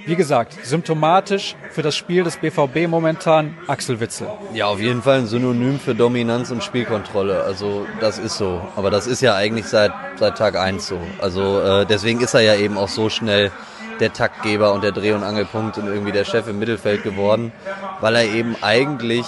Wie 0.05 0.15
gesagt, 0.15 0.55
symptomatisch 0.63 1.55
für 1.71 1.81
das 1.81 1.95
Spiel 1.95 2.23
des 2.23 2.37
BVB 2.37 2.87
momentan 2.87 3.57
Axel 3.67 3.99
Witzel. 3.99 4.27
Ja, 4.53 4.67
auf 4.67 4.79
jeden 4.79 5.01
Fall 5.01 5.19
ein 5.19 5.27
Synonym 5.27 5.79
für 5.79 5.95
Dominanz 5.95 6.51
und 6.51 6.63
Spielkontrolle. 6.63 7.43
Also 7.43 7.85
das 7.99 8.17
ist 8.17 8.37
so. 8.37 8.61
Aber 8.75 8.89
das 8.89 9.07
ist 9.07 9.21
ja 9.21 9.35
eigentlich 9.35 9.65
seit, 9.65 9.91
seit 10.17 10.37
Tag 10.37 10.55
eins 10.55 10.87
so. 10.87 10.99
Also 11.19 11.59
äh, 11.59 11.85
deswegen 11.85 12.21
ist 12.21 12.33
er 12.33 12.41
ja 12.41 12.55
eben 12.55 12.77
auch 12.77 12.87
so 12.87 13.09
schnell 13.09 13.51
der 13.99 14.13
Taktgeber 14.13 14.73
und 14.73 14.83
der 14.83 14.91
Dreh- 14.91 15.13
und 15.13 15.23
Angelpunkt 15.23 15.77
und 15.77 15.87
irgendwie 15.87 16.11
der 16.11 16.23
Chef 16.23 16.47
im 16.47 16.59
Mittelfeld 16.59 17.03
geworden, 17.03 17.51
weil 17.99 18.15
er 18.15 18.25
eben 18.25 18.55
eigentlich 18.61 19.25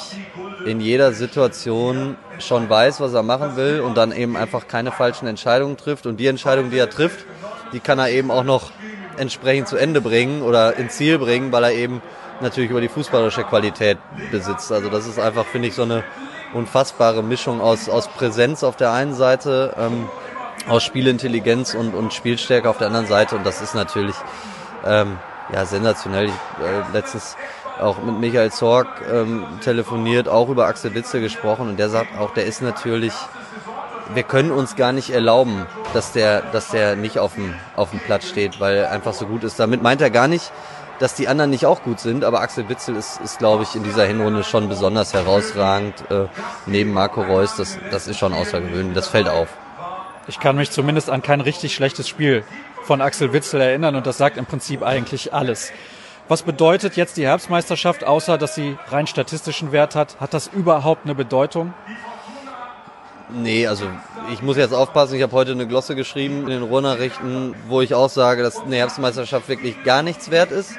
in 0.66 0.80
jeder 0.80 1.14
Situation 1.14 2.16
schon 2.40 2.70
weiß, 2.70 3.00
was 3.00 3.14
er 3.14 3.24
machen 3.24 3.56
will 3.56 3.82
und 3.82 3.98
dann 3.98 4.12
eben 4.12 4.38
einfach 4.38 4.68
keine 4.68 4.92
falschen 4.92 5.28
Entscheidungen 5.28 5.78
trifft. 5.78 6.06
Und 6.06 6.18
die 6.18 6.28
Entscheidung, 6.28 6.70
die 6.70 6.78
er 6.78 6.90
trifft, 6.90 7.26
die 7.74 7.80
kann 7.80 8.00
er 8.00 8.10
eben 8.10 8.32
auch 8.32 8.44
noch 8.44 8.72
entsprechend 9.20 9.68
zu 9.68 9.78
Ende 9.78 10.02
bringen 10.02 10.42
oder 10.42 10.76
ins 10.78 10.96
Ziel 10.98 11.20
bringen, 11.20 11.52
weil 11.52 11.64
er 11.64 11.74
eben 11.74 12.02
natürlich 12.42 12.70
über 12.70 12.82
die 12.82 12.88
fußballische 12.88 13.44
Qualität 13.44 13.98
besitzt. 14.32 14.72
Also 14.72 14.90
das 14.90 15.08
ist 15.08 15.20
einfach, 15.20 15.46
finde 15.46 15.68
ich, 15.68 15.76
so 15.76 15.84
eine 15.84 16.04
unfassbare 16.54 17.22
Mischung 17.22 17.62
aus, 17.62 17.90
aus 17.90 18.08
Präsenz 18.08 18.64
auf 18.64 18.76
der 18.76 18.92
einen 18.92 19.14
Seite, 19.14 19.76
ähm, 19.78 20.08
aus 20.68 20.84
Spielintelligenz 20.84 21.74
und, 21.74 21.94
und 21.94 22.14
Spielstärke 22.14 22.70
auf 22.70 22.78
der 22.78 22.88
anderen 22.88 23.08
Seite. 23.08 23.36
Und 23.36 23.46
das 23.46 23.62
ist 23.62 23.76
natürlich 23.76 24.16
ähm, 24.86 25.18
ja, 25.54 25.66
sensationell. 25.66 26.26
Ich, 26.26 26.32
äh, 26.64 26.94
letztens 26.94 27.36
auch 27.80 28.02
mit 28.02 28.20
Michael 28.20 28.52
Zorg 28.52 28.88
ähm, 29.12 29.46
telefoniert, 29.62 30.28
auch 30.28 30.50
über 30.50 30.68
Axel 30.68 30.94
Witze 30.96 31.22
gesprochen 31.22 31.70
und 31.70 31.80
der 31.80 31.90
sagt 31.90 32.18
auch, 32.18 32.34
der 32.34 32.46
ist 32.46 32.62
natürlich, 32.62 33.14
wir 34.14 34.24
können 34.24 34.52
uns 34.52 34.76
gar 34.76 34.92
nicht 34.92 35.12
erlauben, 35.12 35.66
dass 35.94 36.12
der, 36.12 36.42
dass 36.42 36.70
der 36.70 36.96
nicht 36.96 37.20
auf 37.20 37.36
dem, 37.36 37.54
auf 37.76 37.92
dem 37.92 38.00
Platz 38.00 38.28
steht, 38.28 38.60
weil 38.60 38.78
er 38.78 38.92
einfach 38.92 39.14
so 39.14 39.26
gut 39.26 39.44
ist. 39.44 39.60
Damit 39.60 39.84
meint 39.84 40.02
er 40.02 40.10
gar 40.10 40.28
nicht, 40.28 40.52
dass 41.00 41.16
die 41.16 41.28
anderen 41.28 41.50
nicht 41.50 41.66
auch 41.66 41.84
gut 41.84 42.00
sind, 42.00 42.24
aber 42.24 42.42
Axel 42.42 42.68
Witzel 42.70 42.96
ist, 42.96 43.22
ist 43.22 43.40
glaube 43.40 43.64
ich, 43.64 43.76
in 43.76 43.84
dieser 43.84 44.06
Hinrunde 44.06 44.44
schon 44.44 44.68
besonders 44.68 45.14
herausragend. 45.14 45.94
Äh, 46.10 46.26
neben 46.66 46.94
Marco 46.94 47.22
Reus, 47.22 47.56
das, 47.56 47.78
das 47.92 48.08
ist 48.08 48.18
schon 48.18 48.34
außergewöhnlich, 48.34 48.94
das 48.96 49.08
fällt 49.08 49.30
auf. 49.30 49.48
Ich 50.28 50.40
kann 50.40 50.58
mich 50.58 50.72
zumindest 50.72 51.10
an 51.10 51.22
kein 51.22 51.42
richtig 51.42 51.74
schlechtes 51.74 52.08
Spiel 52.08 52.44
von 52.84 53.02
Axel 53.02 53.34
Witzel 53.34 53.62
erinnern 53.62 53.96
und 53.96 54.06
das 54.06 54.18
sagt 54.18 54.38
im 54.38 54.46
Prinzip 54.46 54.84
eigentlich 54.84 55.34
alles. 55.34 55.72
Was 56.28 56.44
bedeutet 56.44 56.96
jetzt 56.96 57.18
die 57.18 57.26
Herbstmeisterschaft, 57.26 58.04
außer 58.04 58.38
dass 58.38 58.54
sie 58.54 58.78
rein 58.90 59.08
statistischen 59.08 59.72
Wert 59.72 59.96
hat? 59.96 60.20
Hat 60.20 60.34
das 60.36 60.48
überhaupt 60.48 61.06
eine 61.06 61.16
Bedeutung? 61.16 61.74
Nee, 63.32 63.68
also 63.68 63.86
ich 64.34 64.42
muss 64.42 64.58
jetzt 64.58 64.74
aufpassen, 64.74 65.16
ich 65.16 65.22
habe 65.22 65.34
heute 65.34 65.52
eine 65.52 65.68
Glosse 65.68 65.96
geschrieben 65.96 66.44
in 66.44 66.50
den 66.50 66.64
Ruhrnachrichten, 66.64 67.54
wo 67.68 67.82
ich 67.82 67.94
auch 67.94 68.10
sage, 68.10 68.42
dass 68.42 68.60
eine 68.60 68.76
Herbstmeisterschaft 68.78 69.48
wirklich 69.48 69.84
gar 69.84 70.02
nichts 70.02 70.32
wert 70.32 70.52
ist. 70.52 70.74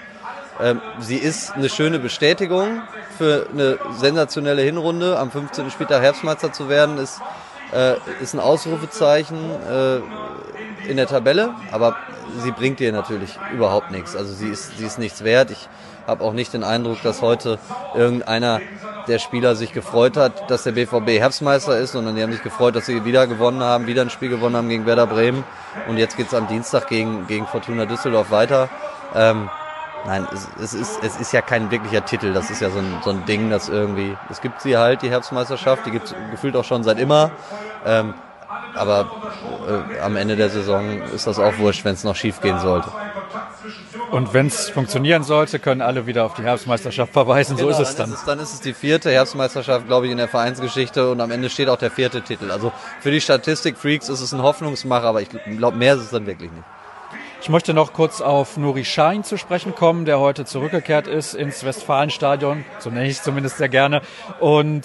Ähm, 0.60 0.80
sie 0.98 1.16
ist 1.16 1.52
eine 1.52 1.68
schöne 1.68 2.00
Bestätigung 2.00 2.82
für 3.16 3.46
eine 3.52 3.78
sensationelle 3.96 4.62
Hinrunde. 4.62 5.18
Am 5.18 5.30
15. 5.30 5.70
Spieltag 5.70 6.02
Herbstmeister 6.02 6.52
zu 6.52 6.68
werden, 6.68 6.98
ist, 6.98 7.20
äh, 7.72 7.94
ist 8.20 8.34
ein 8.34 8.40
Ausrufezeichen 8.40 9.38
äh, 9.38 10.00
in 10.90 10.96
der 10.96 11.06
Tabelle, 11.06 11.54
aber 11.70 11.96
sie 12.42 12.50
bringt 12.50 12.80
dir 12.80 12.92
natürlich 12.92 13.38
überhaupt 13.54 13.92
nichts. 13.92 14.16
Also 14.16 14.34
sie 14.34 14.48
ist, 14.48 14.76
sie 14.76 14.84
ist 14.84 14.98
nichts 14.98 15.22
wert. 15.22 15.52
Ich 15.52 15.68
habe 16.06 16.24
auch 16.24 16.32
nicht 16.32 16.52
den 16.52 16.64
Eindruck, 16.64 17.00
dass 17.02 17.22
heute 17.22 17.60
irgendeiner 17.94 18.60
der 19.10 19.18
Spieler 19.18 19.56
sich 19.56 19.72
gefreut 19.72 20.16
hat, 20.16 20.50
dass 20.50 20.62
der 20.62 20.72
BVB 20.72 21.18
Herbstmeister 21.18 21.76
ist, 21.76 21.92
sondern 21.92 22.16
die 22.16 22.22
haben 22.22 22.32
sich 22.32 22.42
gefreut, 22.42 22.76
dass 22.76 22.86
sie 22.86 23.04
wieder 23.04 23.26
gewonnen 23.26 23.62
haben, 23.62 23.86
wieder 23.86 24.02
ein 24.02 24.10
Spiel 24.10 24.28
gewonnen 24.28 24.56
haben 24.56 24.68
gegen 24.68 24.86
Werder 24.86 25.06
Bremen. 25.06 25.44
Und 25.88 25.98
jetzt 25.98 26.16
geht's 26.16 26.32
am 26.32 26.46
Dienstag 26.46 26.88
gegen, 26.88 27.26
gegen 27.26 27.46
Fortuna 27.46 27.86
Düsseldorf 27.86 28.30
weiter. 28.30 28.68
Ähm, 29.14 29.50
nein, 30.06 30.26
es, 30.32 30.48
es, 30.62 30.74
ist, 30.74 31.02
es 31.02 31.20
ist 31.20 31.32
ja 31.32 31.42
kein 31.42 31.70
wirklicher 31.70 32.04
Titel. 32.04 32.32
Das 32.32 32.50
ist 32.50 32.62
ja 32.62 32.70
so 32.70 32.78
ein, 32.78 32.98
so 33.02 33.10
ein 33.10 33.24
Ding, 33.26 33.50
das 33.50 33.68
irgendwie. 33.68 34.16
Es 34.30 34.40
gibt 34.40 34.62
sie 34.62 34.76
halt, 34.76 35.02
die 35.02 35.10
Herbstmeisterschaft, 35.10 35.84
die 35.86 35.90
gibt's 35.90 36.14
gefühlt 36.30 36.54
auch 36.56 36.64
schon 36.64 36.84
seit 36.84 36.98
immer. 36.98 37.32
Ähm, 37.84 38.14
aber 38.74 39.10
äh, 39.68 40.00
am 40.00 40.16
Ende 40.16 40.36
der 40.36 40.50
Saison 40.50 41.02
ist 41.02 41.26
das 41.26 41.38
auch 41.38 41.58
wurscht, 41.58 41.84
wenn 41.84 41.94
es 41.94 42.04
noch 42.04 42.16
schief 42.16 42.40
gehen 42.40 42.58
sollte. 42.60 42.90
Und 44.10 44.34
wenn 44.34 44.48
es 44.48 44.68
funktionieren 44.68 45.22
sollte, 45.22 45.58
können 45.58 45.82
alle 45.82 46.06
wieder 46.06 46.24
auf 46.24 46.34
die 46.34 46.42
Herbstmeisterschaft 46.42 47.12
verweisen. 47.12 47.56
Genau, 47.56 47.70
so 47.70 47.82
ist 47.82 47.90
es 47.90 47.96
dann. 47.96 48.10
Ist 48.10 48.18
es, 48.18 48.24
dann 48.24 48.38
ist 48.40 48.54
es 48.54 48.60
die 48.60 48.74
vierte 48.74 49.10
Herbstmeisterschaft, 49.10 49.86
glaube 49.86 50.06
ich, 50.06 50.12
in 50.12 50.18
der 50.18 50.28
Vereinsgeschichte 50.28 51.10
und 51.10 51.20
am 51.20 51.30
Ende 51.30 51.48
steht 51.48 51.68
auch 51.68 51.78
der 51.78 51.90
vierte 51.90 52.22
Titel. 52.22 52.50
Also 52.50 52.72
für 53.00 53.10
die 53.10 53.20
Statistik-Freaks 53.20 54.08
ist 54.08 54.20
es 54.20 54.32
ein 54.32 54.42
Hoffnungsmacher, 54.42 55.06
aber 55.06 55.22
ich 55.22 55.28
glaube, 55.28 55.76
mehr 55.76 55.94
ist 55.94 56.00
es 56.02 56.10
dann 56.10 56.26
wirklich 56.26 56.50
nicht. 56.50 56.64
Ich 57.42 57.48
möchte 57.48 57.72
noch 57.72 57.92
kurz 57.92 58.20
auf 58.20 58.56
Nuri 58.56 58.84
Schein 58.84 59.24
zu 59.24 59.38
sprechen 59.38 59.74
kommen, 59.74 60.04
der 60.04 60.18
heute 60.18 60.44
zurückgekehrt 60.44 61.06
ist 61.06 61.34
ins 61.34 61.64
Westfalenstadion. 61.64 62.64
So 62.80 62.90
nenne 62.90 63.06
ich 63.06 63.16
es 63.16 63.22
zumindest 63.22 63.56
sehr 63.56 63.70
gerne. 63.70 64.02
Und 64.40 64.84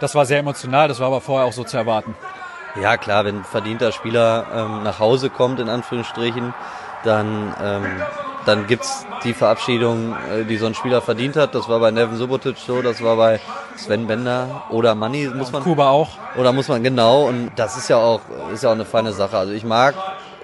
das 0.00 0.14
war 0.14 0.26
sehr 0.26 0.40
emotional, 0.40 0.88
das 0.88 0.98
war 0.98 1.06
aber 1.06 1.20
vorher 1.20 1.46
auch 1.46 1.52
so 1.52 1.62
zu 1.62 1.76
erwarten. 1.76 2.16
Ja, 2.82 2.96
klar, 2.96 3.24
wenn 3.24 3.36
ein 3.36 3.44
verdienter 3.44 3.92
Spieler 3.92 4.46
ähm, 4.52 4.82
nach 4.82 4.98
Hause 4.98 5.30
kommt, 5.30 5.60
in 5.60 5.68
Anführungsstrichen, 5.68 6.54
dann, 7.04 7.54
ähm, 7.62 7.86
dann 8.46 8.66
gibt's 8.66 9.04
die 9.24 9.34
Verabschiedung, 9.34 10.14
äh, 10.30 10.44
die 10.44 10.56
so 10.56 10.66
ein 10.66 10.74
Spieler 10.74 11.02
verdient 11.02 11.36
hat. 11.36 11.54
Das 11.54 11.68
war 11.68 11.80
bei 11.80 11.90
Nevin 11.90 12.16
Subotic 12.16 12.56
so, 12.56 12.80
das 12.80 13.02
war 13.02 13.16
bei 13.16 13.40
Sven 13.76 14.06
Bender 14.06 14.62
oder 14.70 14.94
Manni, 14.94 15.28
muss 15.34 15.52
man. 15.52 15.62
Kuba 15.62 15.90
auch. 15.90 16.10
Oder 16.36 16.52
muss 16.52 16.68
man, 16.68 16.82
genau. 16.82 17.24
Und 17.24 17.50
das 17.56 17.76
ist 17.76 17.88
ja 17.88 17.96
auch, 17.96 18.20
ist 18.52 18.62
ja 18.62 18.70
auch 18.70 18.74
eine 18.74 18.84
feine 18.84 19.12
Sache. 19.12 19.36
Also 19.36 19.52
ich 19.52 19.64
mag 19.64 19.94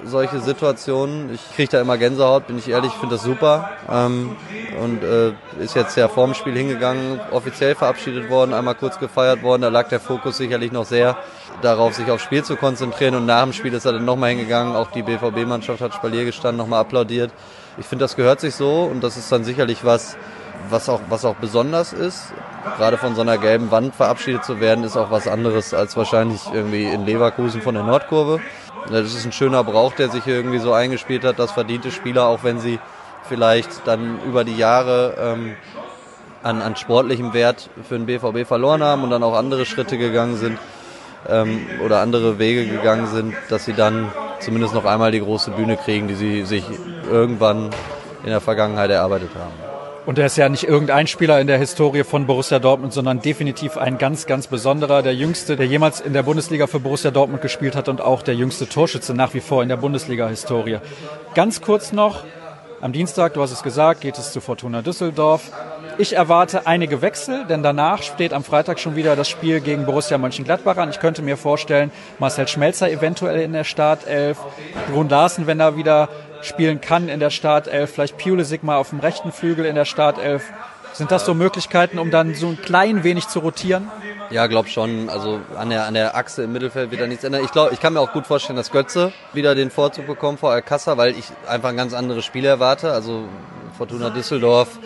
solche 0.05 0.41
Situationen. 0.41 1.33
Ich 1.33 1.55
kriege 1.55 1.71
da 1.71 1.81
immer 1.81 1.97
Gänsehaut, 1.97 2.49
bin 2.49 2.59
ich 2.59 2.69
ehrlich, 2.69 2.93
finde 2.93 3.15
das 3.15 3.25
super. 3.25 3.71
Ähm, 3.89 4.37
und 4.81 5.03
äh, 5.05 5.33
ist 5.61 5.77
jetzt 5.77 5.97
ja 5.97 6.09
vorm 6.09 6.35
Spiel 6.35 6.55
hingegangen, 6.55 7.21
offiziell 7.31 7.75
verabschiedet 7.75 8.31
worden, 8.31 8.53
einmal 8.53 8.75
kurz 8.75 8.99
gefeiert 8.99 9.43
worden. 9.43 9.63
Da 9.63 9.69
lag 9.69 9.89
der 9.89 10.01
Fokus 10.01 10.39
sicherlich 10.39 10.73
noch 10.73 10.87
sehr 10.87 11.17
darauf, 11.61 11.95
sich 11.95 12.11
aufs 12.11 12.25
Spiel 12.25 12.43
zu 12.43 12.57
konzentrieren. 12.57 13.15
Und 13.15 13.27
nach 13.27 13.45
dem 13.45 13.53
Spiel 13.53 13.73
ist 13.75 13.85
er 13.85 13.93
dann 13.93 14.05
nochmal 14.05 14.31
hingegangen. 14.31 14.75
Auch 14.75 14.91
die 14.91 15.03
BVB-Mannschaft 15.03 15.81
hat 15.81 15.95
Spalier 15.95 16.25
gestanden, 16.25 16.59
nochmal 16.59 16.81
applaudiert. 16.81 17.31
Ich 17.79 17.87
finde, 17.87 18.05
das 18.05 18.17
gehört 18.17 18.41
sich 18.41 18.55
so 18.55 18.85
und 18.85 19.03
das 19.03 19.17
ist 19.17 19.31
dann 19.33 19.45
sicherlich 19.45 19.85
was, 19.85 20.17
was 20.69 20.89
auch, 20.89 21.01
was 21.09 21.25
auch 21.25 21.37
besonders 21.37 21.93
ist. 21.93 22.33
Gerade 22.77 22.99
von 22.99 23.15
so 23.15 23.23
einer 23.23 23.39
gelben 23.39 23.71
Wand 23.71 23.95
verabschiedet 23.95 24.45
zu 24.45 24.61
werden, 24.61 24.85
ist 24.85 24.97
auch 24.97 25.11
was 25.11 25.27
anderes 25.27 25.75
als 25.75 25.97
wahrscheinlich 25.97 26.41
irgendwie 26.53 26.85
in 26.85 27.07
Leverkusen 27.07 27.63
von 27.63 27.75
der 27.75 27.85
Nordkurve. 27.85 28.41
Das 28.91 29.15
ist 29.15 29.25
ein 29.25 29.33
schöner 29.33 29.65
Brauch, 29.65 29.95
der 29.95 30.11
sich 30.11 30.27
irgendwie 30.27 30.59
so 30.59 30.73
eingespielt 30.73 31.25
hat, 31.25 31.39
dass 31.39 31.53
verdiente 31.53 31.91
Spieler, 31.91 32.27
auch 32.27 32.45
wenn 32.45 32.61
sie 32.61 32.79
vielleicht 33.29 33.87
dann 33.87 34.19
über 34.27 34.45
die 34.45 34.57
Jahre 34.57 35.15
ähm, 35.19 35.55
an, 36.43 36.61
an 36.61 36.77
sportlichem 36.77 37.33
Wert 37.33 37.71
für 37.89 37.99
den 37.99 38.07
BVB 38.07 38.47
verloren 38.47 38.83
haben 38.83 39.05
und 39.05 39.11
dann 39.11 39.23
auch 39.23 39.35
andere 39.35 39.65
Schritte 39.65 39.97
gegangen 39.97 40.37
sind 40.37 40.59
ähm, 41.29 41.67
oder 41.85 42.01
andere 42.01 42.39
Wege 42.39 42.67
gegangen 42.67 43.07
sind, 43.07 43.35
dass 43.49 43.65
sie 43.65 43.73
dann 43.73 44.11
zumindest 44.43 44.75
noch 44.75 44.85
einmal 44.85 45.11
die 45.11 45.21
große 45.21 45.53
Bühne 45.53 45.77
kriegen, 45.77 46.09
die 46.09 46.15
sie 46.15 46.45
sich 46.45 46.65
irgendwann 47.11 47.71
in 48.23 48.31
der 48.31 48.41
Vergangenheit 48.41 48.91
erarbeitet 48.91 49.31
haben. 49.35 49.73
Und 50.05 50.19
er 50.19 50.27
ist 50.27 50.37
ja 50.37 50.49
nicht 50.49 50.65
irgendein 50.65 51.07
Spieler 51.07 51.41
in 51.41 51.47
der 51.47 51.59
Historie 51.59 52.03
von 52.03 52.27
Borussia 52.27 52.59
Dortmund, 52.59 52.93
sondern 52.93 53.21
definitiv 53.21 53.77
ein 53.77 53.99
ganz, 53.99 54.27
ganz 54.27 54.49
besonderer, 54.49 55.01
der 55.03 55.15
jüngste, 55.15 55.57
der 55.57 55.67
jemals 55.67 56.01
in 56.01 56.13
der 56.13 56.25
Bundesliga 56.25 56.67
für 56.67 56.81
Borussia 56.81 57.13
Dortmund 57.13 57.41
gespielt 57.41 57.77
hat 57.77 57.89
und 57.89 58.01
auch 58.01 58.23
der 58.23 58.35
jüngste 58.35 58.69
Torschütze 58.69 59.15
nach 59.15 59.33
wie 59.33 59.41
vor 59.41 59.63
in 59.63 59.69
der 59.69 59.77
Bundesliga-Historie. 59.77 60.79
Ganz 61.35 61.61
kurz 61.61 61.93
noch, 61.93 62.25
am 62.81 62.93
Dienstag, 62.93 63.35
du 63.35 63.43
hast 63.43 63.53
es 63.53 63.63
gesagt, 63.63 64.01
geht 64.01 64.19
es 64.19 64.33
zu 64.33 64.41
Fortuna 64.41 64.83
Düsseldorf. 64.83 65.53
Ich 65.99 66.17
erwarte 66.17 66.67
einige 66.67 67.03
Wechsel, 67.03 67.45
denn 67.45 67.63
danach 67.63 68.03
steht 68.03 68.33
am 68.33 68.45
Freitag 68.45 68.81
schon 68.81 68.97
wieder 68.97 69.15
das 69.15 69.29
Spiel 69.29 69.61
gegen 69.61 69.85
Borussia 69.85 70.17
Mönchengladbach 70.17 70.77
an. 70.77 70.91
Ich 70.91 71.01
könnte 71.01 71.23
mir 71.23 71.37
vorstellen, 71.37 71.91
Marcel 72.19 72.49
Schmelzer 72.49 72.91
eventuell 72.91 73.41
in 73.41 73.53
der 73.53 73.65
Startelf, 73.65 74.39
Brun 74.91 75.09
Larsen, 75.09 75.47
wenn 75.47 75.61
er 75.61 75.77
wieder 75.77 76.09
spielen 76.41 76.81
kann 76.81 77.09
in 77.09 77.21
der 77.21 77.31
Startelf, 77.31 77.93
vielleicht 77.93 78.17
Pulisic 78.17 78.63
mal 78.63 78.77
auf 78.77 78.91
dem 78.91 79.01
rechten 79.01 79.33
Flügel 79.33 79.65
in 79.67 79.75
der 79.75 79.85
Startelf. 79.85 80.43
Sind 80.95 81.11
das 81.11 81.25
so 81.25 81.35
Möglichkeiten, 81.35 81.99
um 81.99 82.11
dann 82.11 82.35
so 82.35 82.49
ein 82.49 82.61
klein 82.61 83.05
wenig 83.05 83.29
zu 83.29 83.39
rotieren? 83.39 83.91
Ja, 84.31 84.47
glaub 84.47 84.69
schon. 84.69 85.09
Also 85.09 85.41
an 85.57 85.71
der, 85.71 85.85
an 85.85 85.95
der 85.95 86.17
Achse 86.17 86.45
im 86.45 86.53
Mittelfeld 86.53 86.91
wird 86.91 87.01
da 87.01 87.07
nichts 87.07 87.25
ändern. 87.25 87.45
Ich 87.45 87.53
glaube, 87.53 87.73
ich 87.73 87.81
kann 87.81 87.93
mir 87.93 88.01
auch 88.01 88.13
gut 88.13 88.27
vorstellen, 88.27 88.57
dass 88.57 88.71
Götze 88.71 89.13
wieder 89.33 89.55
den 89.55 89.71
Vorzug 89.71 90.07
bekommt 90.07 90.41
vor 90.41 90.53
Alcázar, 90.53 90.97
weil 90.97 91.13
ich 91.13 91.27
einfach 91.47 91.69
ein 91.69 91.77
ganz 91.77 91.93
anderes 91.93 92.25
Spiel 92.25 92.45
erwarte. 92.45 92.93
Also 92.93 93.25
Fortuna 93.77 94.11
Düsseldorf 94.11 94.79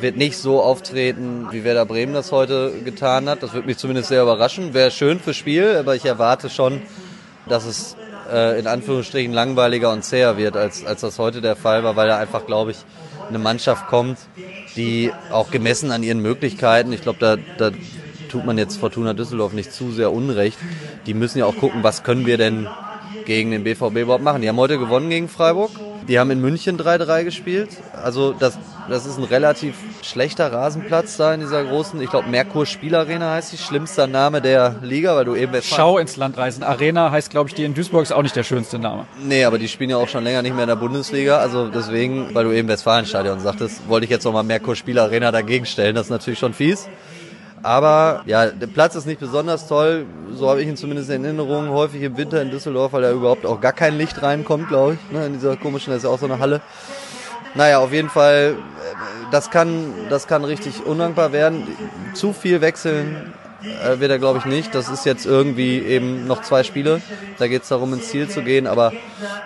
wird 0.00 0.16
nicht 0.16 0.38
so 0.38 0.60
auftreten, 0.60 1.48
wie 1.50 1.64
Werder 1.64 1.86
Bremen 1.86 2.14
das 2.14 2.32
heute 2.32 2.72
getan 2.84 3.28
hat. 3.28 3.42
Das 3.42 3.52
würde 3.52 3.66
mich 3.66 3.78
zumindest 3.78 4.08
sehr 4.08 4.22
überraschen. 4.22 4.74
Wäre 4.74 4.90
schön 4.90 5.20
fürs 5.20 5.36
Spiel, 5.36 5.76
aber 5.78 5.94
ich 5.94 6.04
erwarte 6.04 6.50
schon, 6.50 6.82
dass 7.48 7.64
es 7.64 7.96
äh, 8.30 8.58
in 8.58 8.66
Anführungsstrichen 8.66 9.32
langweiliger 9.32 9.92
und 9.92 10.04
zäher 10.04 10.36
wird, 10.36 10.56
als, 10.56 10.84
als 10.84 11.00
das 11.02 11.18
heute 11.18 11.40
der 11.40 11.56
Fall 11.56 11.84
war, 11.84 11.96
weil 11.96 12.08
er 12.08 12.18
einfach, 12.18 12.46
glaube 12.46 12.72
ich, 12.72 12.78
eine 13.28 13.38
Mannschaft 13.38 13.86
kommt, 13.86 14.18
die 14.76 15.10
auch 15.30 15.50
gemessen 15.50 15.90
an 15.92 16.02
ihren 16.02 16.20
Möglichkeiten, 16.20 16.92
ich 16.92 17.02
glaube, 17.02 17.18
da, 17.20 17.36
da 17.58 17.70
tut 18.28 18.44
man 18.44 18.58
jetzt 18.58 18.76
Fortuna 18.76 19.14
Düsseldorf 19.14 19.52
nicht 19.52 19.72
zu 19.72 19.92
sehr 19.92 20.12
unrecht. 20.12 20.58
Die 21.06 21.14
müssen 21.14 21.38
ja 21.38 21.46
auch 21.46 21.56
gucken, 21.56 21.82
was 21.82 22.02
können 22.02 22.26
wir 22.26 22.36
denn 22.36 22.68
gegen 23.26 23.52
den 23.52 23.64
BVB 23.64 23.98
überhaupt 23.98 24.24
machen. 24.24 24.42
Die 24.42 24.48
haben 24.48 24.56
heute 24.56 24.78
gewonnen 24.78 25.08
gegen 25.08 25.28
Freiburg. 25.28 25.70
Die 26.08 26.18
haben 26.18 26.30
in 26.30 26.40
München 26.40 26.78
3-3 26.78 27.24
gespielt. 27.24 27.70
Also 27.92 28.32
das, 28.32 28.58
das 28.88 29.06
ist 29.06 29.18
ein 29.18 29.24
relativ 29.24 29.74
schlechter 30.02 30.52
Rasenplatz 30.52 31.16
da 31.16 31.34
in 31.34 31.40
dieser 31.40 31.64
großen, 31.64 32.00
ich 32.00 32.10
glaube 32.10 32.28
Merkur 32.28 32.66
Spielarena 32.66 33.32
heißt 33.32 33.52
die, 33.52 33.58
schlimmster 33.58 34.06
Name 34.06 34.40
der 34.40 34.76
Liga, 34.82 35.16
weil 35.16 35.24
du 35.24 35.34
eben... 35.34 35.52
Schau 35.62 35.98
ins 35.98 36.16
Land 36.16 36.36
reisen. 36.36 36.62
Arena 36.62 37.10
heißt, 37.10 37.30
glaube 37.30 37.48
ich, 37.48 37.54
die 37.54 37.64
in 37.64 37.74
Duisburg 37.74 38.02
ist 38.02 38.12
auch 38.12 38.22
nicht 38.22 38.36
der 38.36 38.44
schönste 38.44 38.78
Name. 38.78 39.06
Nee, 39.22 39.44
aber 39.44 39.58
die 39.58 39.68
spielen 39.68 39.90
ja 39.90 39.96
auch 39.96 40.08
schon 40.08 40.24
länger 40.24 40.42
nicht 40.42 40.54
mehr 40.54 40.64
in 40.64 40.68
der 40.68 40.76
Bundesliga. 40.76 41.38
Also 41.38 41.68
deswegen, 41.68 42.34
weil 42.34 42.44
du 42.44 42.52
eben 42.52 42.68
Westfalenstadion 42.68 43.40
sagtest, 43.40 43.88
wollte 43.88 44.04
ich 44.04 44.10
jetzt 44.10 44.24
nochmal 44.24 44.44
Merkur 44.44 44.76
Spielarena 44.76 45.32
dagegen 45.32 45.66
stellen. 45.66 45.94
Das 45.94 46.06
ist 46.06 46.10
natürlich 46.10 46.38
schon 46.38 46.54
fies. 46.54 46.88
Aber 47.64 48.20
ja, 48.26 48.50
der 48.50 48.66
Platz 48.66 48.94
ist 48.94 49.06
nicht 49.06 49.20
besonders 49.20 49.66
toll. 49.66 50.04
So 50.34 50.50
habe 50.50 50.60
ich 50.60 50.68
ihn 50.68 50.76
zumindest 50.76 51.08
in 51.08 51.24
Erinnerung. 51.24 51.70
Häufig 51.70 52.02
im 52.02 52.14
Winter 52.18 52.42
in 52.42 52.50
Düsseldorf, 52.50 52.92
weil 52.92 53.00
da 53.00 53.10
überhaupt 53.10 53.46
auch 53.46 53.58
gar 53.58 53.72
kein 53.72 53.96
Licht 53.96 54.22
reinkommt, 54.22 54.68
glaube 54.68 54.94
ich. 54.94 55.16
Ne, 55.16 55.24
in 55.24 55.32
dieser 55.32 55.56
komischen, 55.56 55.90
das 55.90 56.02
ist 56.02 56.04
ja 56.04 56.10
auch 56.10 56.18
so 56.18 56.26
eine 56.26 56.38
Halle. 56.38 56.60
Naja, 57.54 57.78
auf 57.78 57.92
jeden 57.92 58.08
Fall, 58.10 58.56
das 59.30 59.50
kann, 59.50 59.92
das 60.10 60.26
kann 60.26 60.44
richtig 60.44 60.84
undankbar 60.84 61.32
werden. 61.32 61.66
Zu 62.14 62.32
viel 62.32 62.60
wechseln 62.60 63.32
äh, 63.64 64.00
wird 64.00 64.10
er, 64.10 64.18
glaube 64.18 64.38
ich, 64.38 64.44
nicht. 64.44 64.74
Das 64.74 64.88
ist 64.88 65.04
jetzt 65.06 65.26
irgendwie 65.26 65.78
eben 65.78 66.26
noch 66.26 66.42
zwei 66.42 66.62
Spiele. 66.62 67.00
Da 67.38 67.48
geht 67.48 67.62
es 67.62 67.68
darum, 67.68 67.92
ins 67.94 68.08
Ziel 68.08 68.28
zu 68.28 68.42
gehen. 68.42 68.66
Aber 68.66 68.92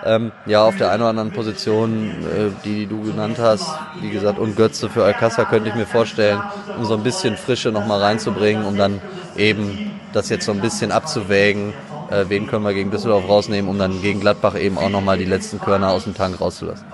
ähm, 0.05 0.31
ja, 0.45 0.63
auf 0.63 0.77
der 0.77 0.91
einen 0.91 1.01
oder 1.01 1.09
anderen 1.09 1.31
Position, 1.31 2.09
äh, 2.09 2.49
die, 2.63 2.79
die 2.79 2.87
du 2.87 3.01
genannt 3.03 3.37
hast, 3.39 3.67
wie 4.01 4.09
gesagt, 4.09 4.39
und 4.39 4.55
Götze 4.55 4.89
für 4.89 5.03
Alcázar 5.03 5.45
könnte 5.45 5.69
ich 5.69 5.75
mir 5.75 5.85
vorstellen, 5.85 6.41
um 6.77 6.85
so 6.85 6.95
ein 6.95 7.03
bisschen 7.03 7.37
Frische 7.37 7.71
nochmal 7.71 8.01
reinzubringen, 8.01 8.65
um 8.65 8.77
dann 8.77 9.01
eben 9.37 9.91
das 10.13 10.29
jetzt 10.29 10.45
so 10.45 10.51
ein 10.51 10.61
bisschen 10.61 10.91
abzuwägen. 10.91 11.73
Äh, 12.09 12.25
wen 12.27 12.47
können 12.47 12.63
wir 12.63 12.73
gegen 12.73 12.91
Düsseldorf 12.91 13.27
rausnehmen, 13.27 13.69
um 13.69 13.77
dann 13.77 14.01
gegen 14.01 14.19
Gladbach 14.19 14.55
eben 14.55 14.77
auch 14.77 14.89
nochmal 14.89 15.17
die 15.17 15.25
letzten 15.25 15.59
Körner 15.59 15.89
aus 15.89 16.05
dem 16.05 16.15
Tank 16.15 16.41
rauszulassen. 16.41 16.85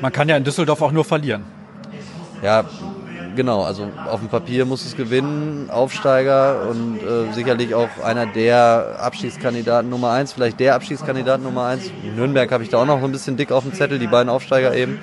Man 0.00 0.12
kann 0.12 0.28
ja 0.28 0.36
in 0.36 0.44
Düsseldorf 0.44 0.82
auch 0.82 0.92
nur 0.92 1.04
verlieren. 1.04 1.44
Ja, 2.42 2.64
genau, 3.34 3.62
also 3.62 3.88
auf 4.10 4.20
dem 4.20 4.28
Papier 4.28 4.64
muss 4.64 4.84
es 4.84 4.96
gewinnen, 4.96 5.70
Aufsteiger 5.70 6.68
und 6.68 6.98
äh, 6.98 7.32
sicherlich 7.32 7.74
auch 7.74 7.88
einer 8.04 8.26
der 8.26 8.96
Abschiedskandidaten 9.00 9.88
Nummer 9.88 10.10
eins, 10.10 10.32
vielleicht 10.32 10.60
der 10.60 10.74
Abschiedskandidat 10.74 11.40
Nummer 11.40 11.66
eins. 11.66 11.90
Nürnberg 12.16 12.50
habe 12.52 12.64
ich 12.64 12.68
da 12.68 12.78
auch 12.78 12.86
noch 12.86 13.02
ein 13.02 13.12
bisschen 13.12 13.36
dick 13.36 13.52
auf 13.52 13.64
dem 13.64 13.72
Zettel, 13.72 13.98
die 13.98 14.06
beiden 14.06 14.28
Aufsteiger 14.28 14.74
eben. 14.74 14.98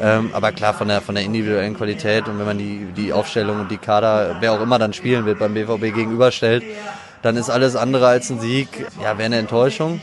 Ähm, 0.00 0.30
aber 0.32 0.52
klar, 0.52 0.72
von 0.72 0.88
der, 0.88 1.02
von 1.02 1.14
der 1.14 1.24
individuellen 1.24 1.76
Qualität 1.76 2.26
und 2.26 2.38
wenn 2.38 2.46
man 2.46 2.56
die, 2.56 2.86
die 2.96 3.12
Aufstellung 3.12 3.60
und 3.60 3.70
die 3.70 3.76
Kader, 3.76 4.36
wer 4.40 4.52
auch 4.52 4.62
immer 4.62 4.78
dann 4.78 4.94
spielen 4.94 5.26
wird, 5.26 5.38
beim 5.38 5.52
BVB 5.52 5.94
gegenüberstellt, 5.94 6.64
dann 7.20 7.36
ist 7.36 7.50
alles 7.50 7.76
andere 7.76 8.06
als 8.06 8.30
ein 8.30 8.40
Sieg, 8.40 8.86
ja, 9.02 9.18
wäre 9.18 9.26
eine 9.26 9.36
Enttäuschung. 9.36 10.00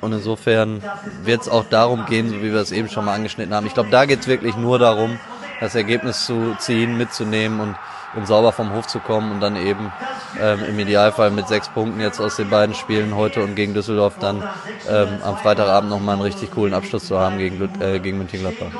Und 0.00 0.12
insofern 0.12 0.82
wird 1.22 1.42
es 1.42 1.48
auch 1.48 1.64
darum 1.68 2.06
gehen, 2.06 2.28
so 2.28 2.36
wie 2.36 2.52
wir 2.52 2.60
es 2.60 2.72
eben 2.72 2.88
schon 2.88 3.04
mal 3.04 3.14
angeschnitten 3.14 3.54
haben. 3.54 3.66
Ich 3.66 3.74
glaube, 3.74 3.90
da 3.90 4.04
geht 4.04 4.20
es 4.20 4.26
wirklich 4.26 4.56
nur 4.56 4.78
darum, 4.78 5.18
das 5.60 5.74
Ergebnis 5.74 6.26
zu 6.26 6.54
ziehen, 6.58 6.96
mitzunehmen 6.96 7.60
und, 7.60 7.76
und 8.14 8.26
sauber 8.26 8.52
vom 8.52 8.72
Hof 8.72 8.86
zu 8.86 9.00
kommen 9.00 9.32
und 9.32 9.40
dann 9.40 9.56
eben 9.56 9.92
ähm, 10.40 10.64
im 10.68 10.78
Idealfall 10.78 11.30
mit 11.30 11.48
sechs 11.48 11.68
Punkten 11.68 12.00
jetzt 12.00 12.20
aus 12.20 12.36
den 12.36 12.50
beiden 12.50 12.74
Spielen 12.74 13.14
heute 13.14 13.42
und 13.42 13.54
gegen 13.54 13.74
Düsseldorf 13.74 14.18
dann 14.20 14.42
ähm, 14.88 15.08
am 15.22 15.36
Freitagabend 15.38 15.90
nochmal 15.90 16.14
einen 16.14 16.22
richtig 16.22 16.50
coolen 16.50 16.74
Abschluss 16.74 17.06
zu 17.06 17.18
haben 17.18 17.38
gegen, 17.38 17.70
äh, 17.80 17.98
gegen 17.98 18.18
Mönchengladbach. 18.18 18.72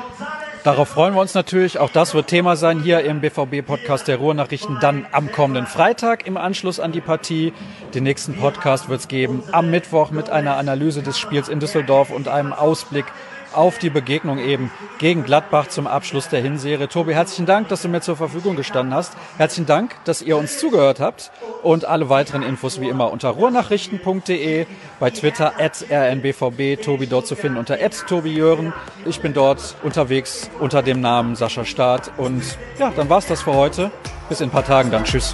Darauf 0.67 0.89
freuen 0.89 1.13
wir 1.13 1.21
uns 1.21 1.33
natürlich. 1.33 1.79
Auch 1.79 1.91
das 1.91 2.13
wird 2.13 2.27
Thema 2.27 2.57
sein 2.57 2.81
hier 2.81 2.99
im 2.99 3.21
BVB-Podcast 3.21 4.09
der 4.09 4.17
Ruhrnachrichten 4.17 4.79
dann 4.81 5.05
am 5.13 5.31
kommenden 5.31 5.65
Freitag 5.65 6.27
im 6.27 6.35
Anschluss 6.35 6.81
an 6.81 6.91
die 6.91 6.99
Partie. 6.99 7.53
Den 7.93 8.03
nächsten 8.03 8.35
Podcast 8.35 8.89
wird 8.89 8.99
es 8.99 9.07
geben 9.07 9.43
am 9.53 9.71
Mittwoch 9.71 10.11
mit 10.11 10.29
einer 10.29 10.57
Analyse 10.57 11.03
des 11.03 11.17
Spiels 11.17 11.47
in 11.47 11.61
Düsseldorf 11.61 12.09
und 12.09 12.27
einem 12.27 12.51
Ausblick 12.51 13.05
auf 13.53 13.77
die 13.77 13.89
Begegnung 13.89 14.39
eben 14.39 14.71
gegen 14.99 15.23
Gladbach 15.23 15.67
zum 15.67 15.87
Abschluss 15.87 16.29
der 16.29 16.41
Hinserie. 16.41 16.87
Tobi, 16.87 17.13
herzlichen 17.13 17.45
Dank, 17.45 17.67
dass 17.69 17.81
du 17.81 17.89
mir 17.89 18.01
zur 18.01 18.15
Verfügung 18.15 18.55
gestanden 18.55 18.93
hast. 18.93 19.13
Herzlichen 19.37 19.65
Dank, 19.65 19.95
dass 20.05 20.21
ihr 20.21 20.37
uns 20.37 20.57
zugehört 20.57 20.99
habt 20.99 21.31
und 21.63 21.85
alle 21.85 22.09
weiteren 22.09 22.43
Infos 22.43 22.81
wie 22.81 22.89
immer 22.89 23.11
unter 23.11 23.29
ruhrnachrichten.de, 23.29 24.65
bei 24.99 25.09
Twitter 25.09 25.53
at 25.59 25.85
rnbvb, 25.89 26.81
Tobi 26.81 27.07
dort 27.07 27.27
zu 27.27 27.35
finden 27.35 27.57
unter 27.57 27.75
at 27.75 28.05
Tobi 28.07 28.33
Jören. 28.33 28.73
Ich 29.05 29.21
bin 29.21 29.33
dort 29.33 29.75
unterwegs 29.83 30.49
unter 30.59 30.81
dem 30.81 31.01
Namen 31.01 31.35
Sascha 31.35 31.65
Staat 31.65 32.11
und 32.17 32.43
ja, 32.79 32.91
dann 32.95 33.09
war's 33.09 33.27
das 33.27 33.41
für 33.41 33.53
heute. 33.53 33.91
Bis 34.29 34.41
in 34.41 34.49
ein 34.49 34.51
paar 34.51 34.65
Tagen 34.65 34.91
dann. 34.91 35.03
Tschüss. 35.05 35.33